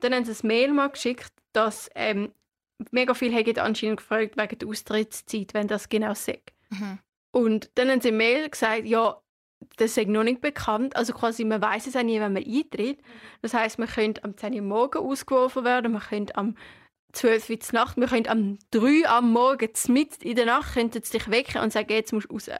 dann 0.00 0.14
haben 0.14 0.24
sie 0.24 0.32
ein 0.32 0.46
Mail 0.46 0.72
mal 0.72 0.88
geschickt, 0.88 1.32
dass 1.52 1.88
ähm, 1.94 2.32
mega 2.90 3.14
viel 3.14 3.34
haben 3.34 3.58
anscheinend 3.58 3.98
gefragt 3.98 4.36
wegen 4.36 4.58
der 4.58 4.68
Austrittszeit, 4.68 5.54
wenn 5.54 5.68
das 5.68 5.88
genau 5.88 6.14
sagt. 6.14 6.52
Mhm. 6.70 6.98
Und 7.30 7.70
dann 7.74 7.90
haben 7.90 8.00
sie 8.00 8.10
im 8.10 8.16
Mail 8.16 8.48
gesagt, 8.48 8.84
ja, 8.84 9.20
das 9.76 9.96
ist 9.96 10.08
noch 10.08 10.24
nicht 10.24 10.40
bekannt. 10.40 10.94
Also 10.96 11.12
quasi, 11.12 11.44
man 11.44 11.62
weiß 11.62 11.86
es 11.86 11.96
auch 11.96 12.02
nie, 12.02 12.20
wenn 12.20 12.32
man 12.32 12.44
eintritt. 12.44 13.00
Das 13.42 13.54
heißt, 13.54 13.78
man 13.78 13.88
könnte 13.88 14.22
am 14.24 14.36
10 14.36 14.54
Uhr 14.54 14.62
morgen 14.62 14.98
ausgeworfen 14.98 15.64
werden, 15.64 15.92
man 15.92 16.02
könnte 16.02 16.36
am 16.36 16.56
12 17.12 17.50
Uhr 17.50 17.58
Nacht, 17.72 17.96
man 17.96 18.08
könnte 18.08 18.30
am 18.30 18.58
3 18.72 18.80
Uhr 18.80 19.08
am 19.08 19.32
Morgen, 19.32 19.70
mitten 19.88 20.22
in 20.22 20.36
der 20.36 20.46
Nacht, 20.46 20.74
könnte 20.74 21.00
dich 21.00 21.30
wecken 21.30 21.62
und 21.62 21.72
sagen, 21.72 21.92
jetzt 21.92 22.12
musst 22.12 22.28
du 22.28 22.34
raus. 22.34 22.50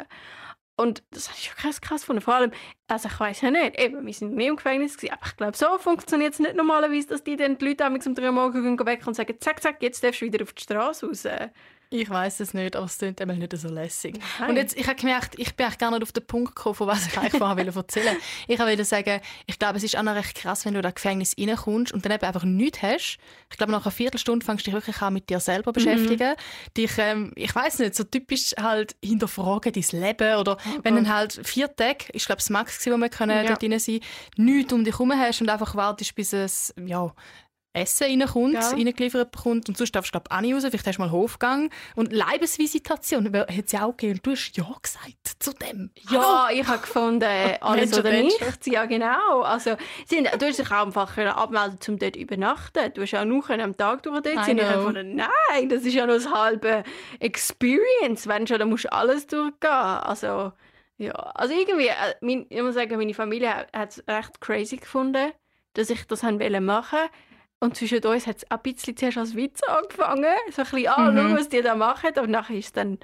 Und 0.77 1.05
das 1.11 1.29
habe 1.29 1.39
ich 1.39 1.45
schon 1.45 1.57
krass, 1.57 1.81
krass 1.81 2.01
gefunden. 2.01 2.21
Vor 2.21 2.35
allem, 2.35 2.51
also 2.89 3.09
ich 3.09 3.21
weiß 3.21 3.43
ja 3.43 3.51
nicht, 3.51 3.79
eben, 3.79 4.05
wir 4.05 4.13
sind 4.13 4.35
nie 4.35 4.49
im 4.49 4.57
Gefängnis 4.57 4.97
gewesen, 4.97 5.15
aber 5.15 5.27
ich 5.27 5.37
glaube, 5.37 5.57
so 5.57 5.79
funktioniert 5.79 6.33
es 6.33 6.41
nicht 6.41 6.57
normalerweise, 6.57 7.09
dass 7.09 7.23
die 7.23 7.37
dann 7.37 7.59
die 7.59 7.69
Leute 7.69 7.87
um 7.87 8.15
drei 8.15 8.27
Uhr 8.27 8.33
morgens 8.33 8.85
weg 8.85 9.07
und 9.07 9.15
sagen, 9.15 9.37
zack, 9.39 9.63
zack, 9.63 9.83
jetzt 9.83 10.03
darfst 10.03 10.21
du 10.21 10.27
wieder 10.27 10.43
auf 10.43 10.53
die 10.53 10.63
Straße 10.63 11.07
raus. 11.07 11.29
Ich 11.95 12.11
weiß 12.11 12.41
es 12.41 12.55
nicht, 12.55 12.75
aber 12.75 12.87
es 12.87 12.99
klingt 12.99 13.21
eben 13.21 13.39
nicht 13.39 13.57
so 13.57 13.69
lässig. 13.69 14.19
Nein. 14.41 14.51
Und 14.51 14.57
jetzt, 14.57 14.77
ich 14.77 14.87
habe 14.89 14.97
gemerkt, 14.97 15.39
ich 15.39 15.55
bin 15.55 15.67
eigentlich 15.67 15.79
gar 15.79 15.93
nicht 15.93 16.03
auf 16.03 16.11
den 16.11 16.27
Punkt 16.27 16.57
gekommen, 16.57 16.75
von 16.75 16.89
was 16.89 17.07
ich 17.07 17.17
eigentlich 17.17 17.39
vorher 17.39 17.67
erzählen 17.67 18.07
wollte. 18.07 18.21
Ich 18.49 18.59
wollte 18.59 18.85
sagen, 18.85 19.21
ich 19.47 19.59
glaube, 19.59 19.77
es 19.77 19.85
ist 19.85 19.97
auch 19.97 20.03
noch 20.03 20.17
recht 20.17 20.35
krass, 20.35 20.65
wenn 20.65 20.75
du 20.75 20.81
in 20.81 20.83
das 20.83 20.95
Gefängnis 20.95 21.37
reinkommst 21.39 21.93
und 21.93 22.05
dann 22.05 22.13
eben 22.13 22.25
einfach 22.25 22.43
nichts 22.43 22.83
hast. 22.83 23.19
Ich 23.51 23.57
glaube, 23.57 23.71
nach 23.71 23.85
einer 23.85 23.93
Viertelstunde 23.93 24.45
fängst 24.45 24.67
du 24.67 24.71
dich 24.71 24.75
wirklich 24.75 25.01
an 25.03 25.15
mit 25.15 25.31
dir 25.31 25.39
selber 25.39 25.71
mhm. 25.71 25.75
beschäftigen. 25.75 26.31
Mhm. 26.31 26.75
Dich, 26.77 26.91
ähm, 26.99 27.33
ich 27.37 27.55
weiß 27.55 27.79
nicht, 27.79 27.95
so 27.95 28.03
typisch 28.03 28.55
halt 28.59 28.97
hinterfragen 29.03 29.73
dein 29.73 30.01
Leben 30.01 30.37
oder 30.37 30.57
oh 30.57 30.81
wenn 30.83 30.97
dann 30.97 31.15
halt 31.15 31.41
vier 31.45 31.75
Tage, 31.75 32.07
ich 32.13 32.27
glaube, 32.27 32.41
das 32.41 32.51
Max, 32.51 32.85
wo 32.87 32.97
wir 32.97 33.09
können 33.09 33.37
ja. 33.37 33.45
dort 33.45 33.63
rein 33.63 33.79
sein, 33.79 34.01
nichts 34.37 34.73
um 34.73 34.85
dich 34.85 34.95
herum 34.95 35.13
hast 35.13 35.41
und 35.41 35.49
einfach 35.49 35.77
wartest, 35.77 36.15
bis 36.17 36.33
es, 36.33 36.75
ja, 36.85 37.13
Essen 37.75 38.21
reinkommt, 38.21 38.55
ja. 38.55 38.71
reingeliefert 38.71 39.33
bekommt 39.33 39.69
und 39.69 39.77
sonst 39.77 39.95
darfst 39.95 40.15
du 40.15 40.19
glaube 40.19 40.31
auch 40.31 40.41
nicht 40.41 40.55
raus, 40.55 40.63
vielleicht 40.63 40.87
hast 40.87 40.97
du 40.97 41.03
mal 41.03 41.11
Hofgang 41.11 41.71
und 41.97 42.13
Leibesvisitation, 42.13 43.35
hat 43.37 43.49
es 43.49 43.73
ja 43.73 43.85
auch 43.85 43.97
gegeben 43.97 44.19
und 44.19 44.27
du 44.27 44.31
hast 44.31 44.57
ja 44.57 44.65
gesagt 44.81 45.35
zu 45.41 45.53
dem. 45.53 45.91
Ja, 46.09 46.49
ich 46.53 46.67
habe 46.67 46.79
gefunden, 46.79 47.25
alles 47.61 47.99
oder 47.99 48.13
nichts, 48.13 48.67
ja 48.67 48.87
genau. 48.87 49.43
Also, 49.43 49.77
sind, 50.07 50.29
du 50.39 50.47
hast 50.47 50.59
dich 50.61 50.71
auch 50.71 50.87
einfach 50.87 51.19
abmelden, 51.19 51.79
um 51.89 51.99
dort 51.99 52.17
übernachten. 52.17 52.93
Du 52.95 53.03
hast 53.03 53.15
auch 53.15 53.25
noch 53.25 53.51
am 53.51 53.77
Tag 53.77 54.05
durch 54.05 54.23
dort 54.23 54.47
sein. 54.47 54.57
Ich 54.57 54.69
gefunden, 54.69 55.17
nein, 55.17 55.69
das 55.69 55.83
ist 55.83 55.95
ja 55.95 56.07
noch 56.07 56.15
das 56.15 56.33
halbe 56.33 56.85
Experience, 57.19 58.29
wenn 58.29 58.47
schon, 58.47 58.61
dann 58.61 58.71
musst 58.71 58.85
du 58.85 58.93
alles 58.93 59.27
durchgehen. 59.27 59.71
Also, 59.71 60.53
ja, 60.97 61.13
also 61.13 61.55
irgendwie, 61.55 61.89
äh, 61.89 62.45
ich 62.49 62.63
muss 62.63 62.75
sagen, 62.75 62.97
meine 62.97 63.15
Familie 63.15 63.67
hat 63.73 63.91
es 63.91 64.05
recht 64.07 64.41
crazy 64.41 64.77
gefunden, 64.77 65.33
dass 65.73 65.91
ich 65.91 66.07
das 66.07 66.23
machen 66.23 66.39
wollte 66.39 67.11
Und 67.61 67.77
zwischen 67.77 68.05
uns 68.05 68.27
hat 68.27 68.37
es 68.39 68.51
ein 68.51 68.59
bisschen 68.63 68.97
zuerst 68.97 69.17
als 69.17 69.35
Witz 69.35 69.63
angefangen. 69.63 70.35
So 70.51 70.63
ein 70.63 70.69
bisschen, 70.71 70.89
ah, 70.89 71.11
mhm. 71.11 71.17
schau, 71.17 71.37
was 71.39 71.49
die 71.49 71.63
da 71.63 71.75
machen. 71.75 72.11
Aber 72.15 72.27
nachher 72.27 72.57
ist 72.57 72.67
es 72.67 72.73
dann, 72.73 72.99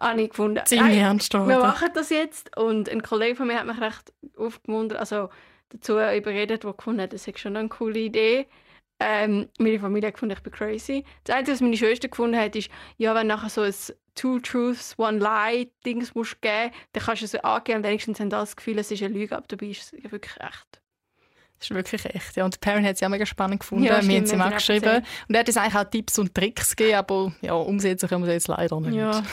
habe 0.00 0.22
ich 0.22 0.30
gefunden, 0.30 0.64
Ziemlich 0.64 0.98
ernst 0.98 1.34
wir 1.34 1.58
machen 1.58 1.88
das 1.94 2.10
jetzt. 2.10 2.56
Und 2.56 2.88
ein 2.88 3.02
Kollege 3.02 3.36
von 3.36 3.46
mir 3.46 3.58
hat 3.58 3.66
mich 3.66 3.80
recht 3.80 4.12
aufgemuntert, 4.36 4.98
also 4.98 5.28
dazu 5.68 5.92
überredet, 5.92 6.64
der 6.64 6.72
gefunden 6.72 7.02
hat, 7.02 7.12
das 7.12 7.26
ist 7.26 7.38
schon 7.38 7.56
eine 7.56 7.68
coole 7.68 7.98
Idee. 7.98 8.46
Ähm, 8.98 9.48
meine 9.58 9.80
Familie 9.80 10.08
hat 10.08 10.14
gefunden, 10.14 10.34
ich 10.36 10.42
bin 10.42 10.52
crazy. 10.52 11.04
Das 11.24 11.34
Einzige, 11.34 11.54
was 11.54 11.60
meine 11.62 11.76
Schwester 11.76 12.08
gefunden 12.08 12.38
hat, 12.38 12.54
ist, 12.54 12.70
ja, 12.98 13.14
wenn 13.14 13.28
nachher 13.28 13.48
so 13.48 13.62
ein 13.62 13.74
Two 14.14 14.38
Truths, 14.40 14.98
One 14.98 15.18
Lie 15.18 15.70
Dings 15.86 16.14
musst 16.14 16.42
geben, 16.42 16.72
dann 16.92 17.02
kannst 17.02 17.22
du 17.22 17.26
es 17.26 17.34
angeben 17.36 17.78
und 17.78 17.84
wenigstens 17.84 18.20
haben 18.20 18.28
das 18.28 18.56
Gefühl, 18.56 18.78
es 18.78 18.90
ist 18.90 19.02
eine 19.02 19.14
Lüge, 19.14 19.36
aber 19.36 19.46
dabei 19.48 19.66
ist 19.66 19.94
es 19.94 20.12
wirklich 20.12 20.36
echt. 20.38 20.79
Das 21.60 21.70
ist 21.70 21.76
wirklich 21.76 22.04
echt. 22.06 22.36
Ja. 22.36 22.46
Und 22.46 22.60
Perrin 22.60 22.84
hat 22.86 22.94
es 22.94 23.00
ja 23.00 23.08
mega 23.08 23.26
spannend 23.26 23.60
gefunden. 23.60 23.84
Ja, 23.84 24.02
wir 24.02 24.16
haben 24.16 24.24
es 24.24 24.32
ihm 24.32 24.40
auch 24.40 24.50
geschrieben. 24.50 25.04
Und 25.28 25.34
er 25.34 25.40
hat 25.40 25.48
uns 25.48 25.56
eigentlich 25.58 25.74
auch 25.74 25.90
Tipps 25.90 26.18
und 26.18 26.34
Tricks 26.34 26.74
gegeben, 26.74 26.96
aber 26.96 27.32
ja, 27.42 27.52
umsetzen 27.52 28.08
können 28.08 28.24
wir 28.24 28.28
es 28.28 28.46
jetzt 28.46 28.48
leider 28.48 28.80
nicht. 28.80 28.94
Ja. 28.94 29.22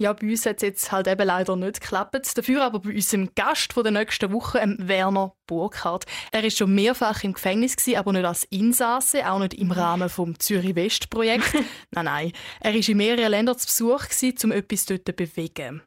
Ja, 0.00 0.14
bei 0.14 0.30
uns 0.30 0.46
hat 0.46 0.56
es 0.56 0.62
jetzt 0.62 0.92
halt 0.92 1.06
eben 1.08 1.26
leider 1.26 1.56
nicht 1.56 1.82
geklappt. 1.82 2.16
Dafür 2.34 2.64
aber 2.64 2.78
bei 2.78 2.94
unserem 2.94 3.34
Gast 3.34 3.74
von 3.74 3.82
der 3.82 3.92
nächsten 3.92 4.32
Woche, 4.32 4.58
ähm, 4.58 4.78
Werner 4.80 5.34
Burkhardt. 5.46 6.06
Er 6.32 6.42
ist 6.42 6.56
schon 6.56 6.74
mehrfach 6.74 7.22
im 7.22 7.34
Gefängnis 7.34 7.76
gewesen, 7.76 7.98
aber 7.98 8.14
nicht 8.14 8.24
als 8.24 8.44
Insasse, 8.44 9.30
auch 9.30 9.40
nicht 9.40 9.52
im 9.52 9.70
Rahmen 9.70 10.08
vom 10.08 10.38
Zürich 10.38 10.74
West 10.74 11.10
Projekt. 11.10 11.52
nein, 11.90 12.06
nein. 12.06 12.32
Er 12.60 12.74
ist 12.74 12.88
in 12.88 12.96
mehreren 12.96 13.30
Ländern 13.30 13.58
zu 13.58 13.66
Besuch 13.66 14.08
gewesen, 14.08 14.38
um 14.44 14.52
etwas 14.52 14.86
dort 14.86 15.06
zu 15.06 15.12
bewegen. 15.12 15.82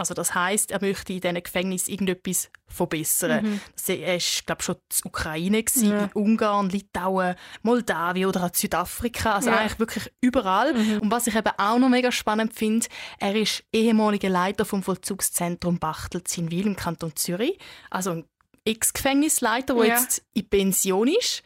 Also 0.00 0.14
das 0.14 0.34
heißt, 0.34 0.70
er 0.70 0.80
möchte 0.80 1.12
in 1.12 1.20
diesen 1.20 1.42
Gefängnis 1.42 1.86
irgendetwas 1.86 2.50
verbessern. 2.66 3.44
Mhm. 3.44 3.60
Er 3.86 4.14
war, 4.14 4.20
glaube 4.46 4.62
schon 4.62 4.74
in 4.76 5.08
Ukraine, 5.08 5.62
gewesen, 5.62 5.90
ja. 5.90 6.04
in 6.04 6.12
Ungarn, 6.14 6.70
Litauen, 6.70 7.34
Moldawien 7.62 8.26
oder 8.26 8.44
auch 8.44 8.54
Südafrika. 8.54 9.34
Also 9.34 9.50
ja. 9.50 9.58
eigentlich 9.58 9.78
wirklich 9.78 10.10
überall. 10.22 10.72
Mhm. 10.72 11.00
Und 11.00 11.10
was 11.10 11.26
ich 11.26 11.36
eben 11.36 11.52
auch 11.58 11.78
noch 11.78 11.90
mega 11.90 12.10
spannend 12.10 12.54
finde, 12.54 12.86
er 13.18 13.36
ist 13.36 13.62
ehemaliger 13.74 14.30
Leiter 14.30 14.64
vom 14.64 14.82
Vollzugszentrum 14.82 15.78
Bachtel-Zinwil 15.78 16.66
im 16.66 16.76
Kanton 16.76 17.14
Zürich. 17.14 17.58
Also 17.90 18.12
ein 18.12 18.24
Ex-Gefängnisleiter, 18.64 19.74
der 19.74 19.84
ja. 19.84 20.00
jetzt 20.00 20.22
in 20.32 20.48
Pension 20.48 21.08
ist. 21.08 21.42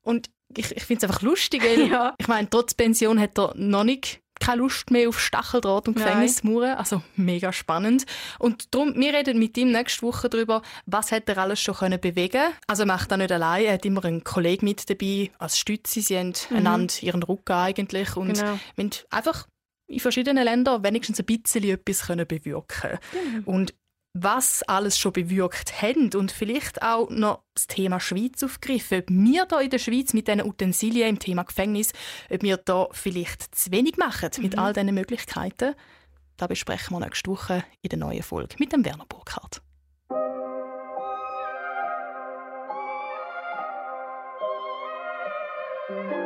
Und 0.00 0.30
ich, 0.56 0.74
ich 0.74 0.84
finde 0.84 1.04
es 1.04 1.10
einfach 1.10 1.22
lustig, 1.22 1.62
weil 1.64 1.90
ja. 1.90 2.14
ich 2.18 2.26
meine, 2.28 2.48
trotz 2.48 2.72
Pension 2.72 3.20
hat 3.20 3.38
er 3.38 3.52
noch 3.54 3.84
nicht 3.84 4.22
keine 4.48 4.62
Lust 4.62 4.90
mehr 4.90 5.10
auf 5.10 5.20
Stacheldraht 5.20 5.88
und 5.88 5.94
Gefängnismauern. 5.94 6.78
Also 6.78 7.02
mega 7.16 7.52
spannend. 7.52 8.06
Und 8.38 8.74
darum, 8.74 8.94
wir 8.96 9.12
reden 9.12 9.38
mit 9.38 9.58
ihm 9.58 9.72
nächste 9.72 10.02
Woche 10.02 10.30
darüber, 10.30 10.62
was 10.86 11.12
hat 11.12 11.28
er 11.28 11.36
alles 11.36 11.60
schon 11.60 11.74
können 11.74 12.00
bewegen 12.00 12.54
Also 12.66 12.84
er 12.84 12.86
macht 12.86 13.10
das 13.10 13.18
nicht 13.18 13.30
allein, 13.30 13.66
er 13.66 13.74
hat 13.74 13.84
immer 13.84 14.02
einen 14.06 14.24
Kollegen 14.24 14.64
mit 14.64 14.88
dabei 14.88 15.30
als 15.38 15.58
Stütze. 15.58 16.00
Sie 16.00 16.16
haben 16.16 16.32
mhm. 16.48 16.56
einander 16.56 16.94
ihren 17.02 17.22
Rücken 17.22 17.52
eigentlich 17.52 18.16
und 18.16 18.34
genau. 18.34 18.58
einfach 19.10 19.46
in 19.86 20.00
verschiedenen 20.00 20.44
Ländern 20.44 20.82
wenigstens 20.82 21.18
ein 21.20 21.26
bisschen 21.26 21.64
etwas 21.64 22.06
können 22.06 22.26
bewirken 22.26 22.98
mhm. 23.12 23.42
Und 23.44 23.74
was 24.14 24.62
alles 24.64 24.98
schon 24.98 25.12
bewirkt 25.12 25.82
haben 25.82 26.10
und 26.14 26.32
vielleicht 26.32 26.82
auch 26.82 27.08
noch 27.10 27.42
das 27.54 27.66
Thema 27.66 28.00
Schweiz 28.00 28.42
aufgreifen. 28.42 29.00
Ob 29.00 29.10
wir 29.10 29.46
hier 29.48 29.60
in 29.60 29.70
der 29.70 29.78
Schweiz 29.78 30.12
mit 30.12 30.28
diesen 30.28 30.42
Utensilien 30.42 31.08
im 31.10 31.18
Thema 31.18 31.44
Gefängnis, 31.44 31.92
ob 32.30 32.42
wir 32.42 32.56
da 32.56 32.88
vielleicht 32.92 33.54
zu 33.54 33.70
wenig 33.70 33.96
machen 33.96 34.30
mit 34.40 34.54
mhm. 34.54 34.58
all 34.58 34.72
diesen 34.72 34.94
Möglichkeiten, 34.94 35.74
da 36.36 36.46
besprechen 36.46 36.96
wir 36.96 37.00
nächste 37.00 37.30
Woche 37.30 37.64
in 37.82 37.90
der 37.90 37.98
neuen 37.98 38.22
Folge 38.22 38.56
mit 38.58 38.72
dem 38.72 38.84
Werner 38.84 39.06
Burkhardt. 39.06 39.62
Musik 45.90 46.17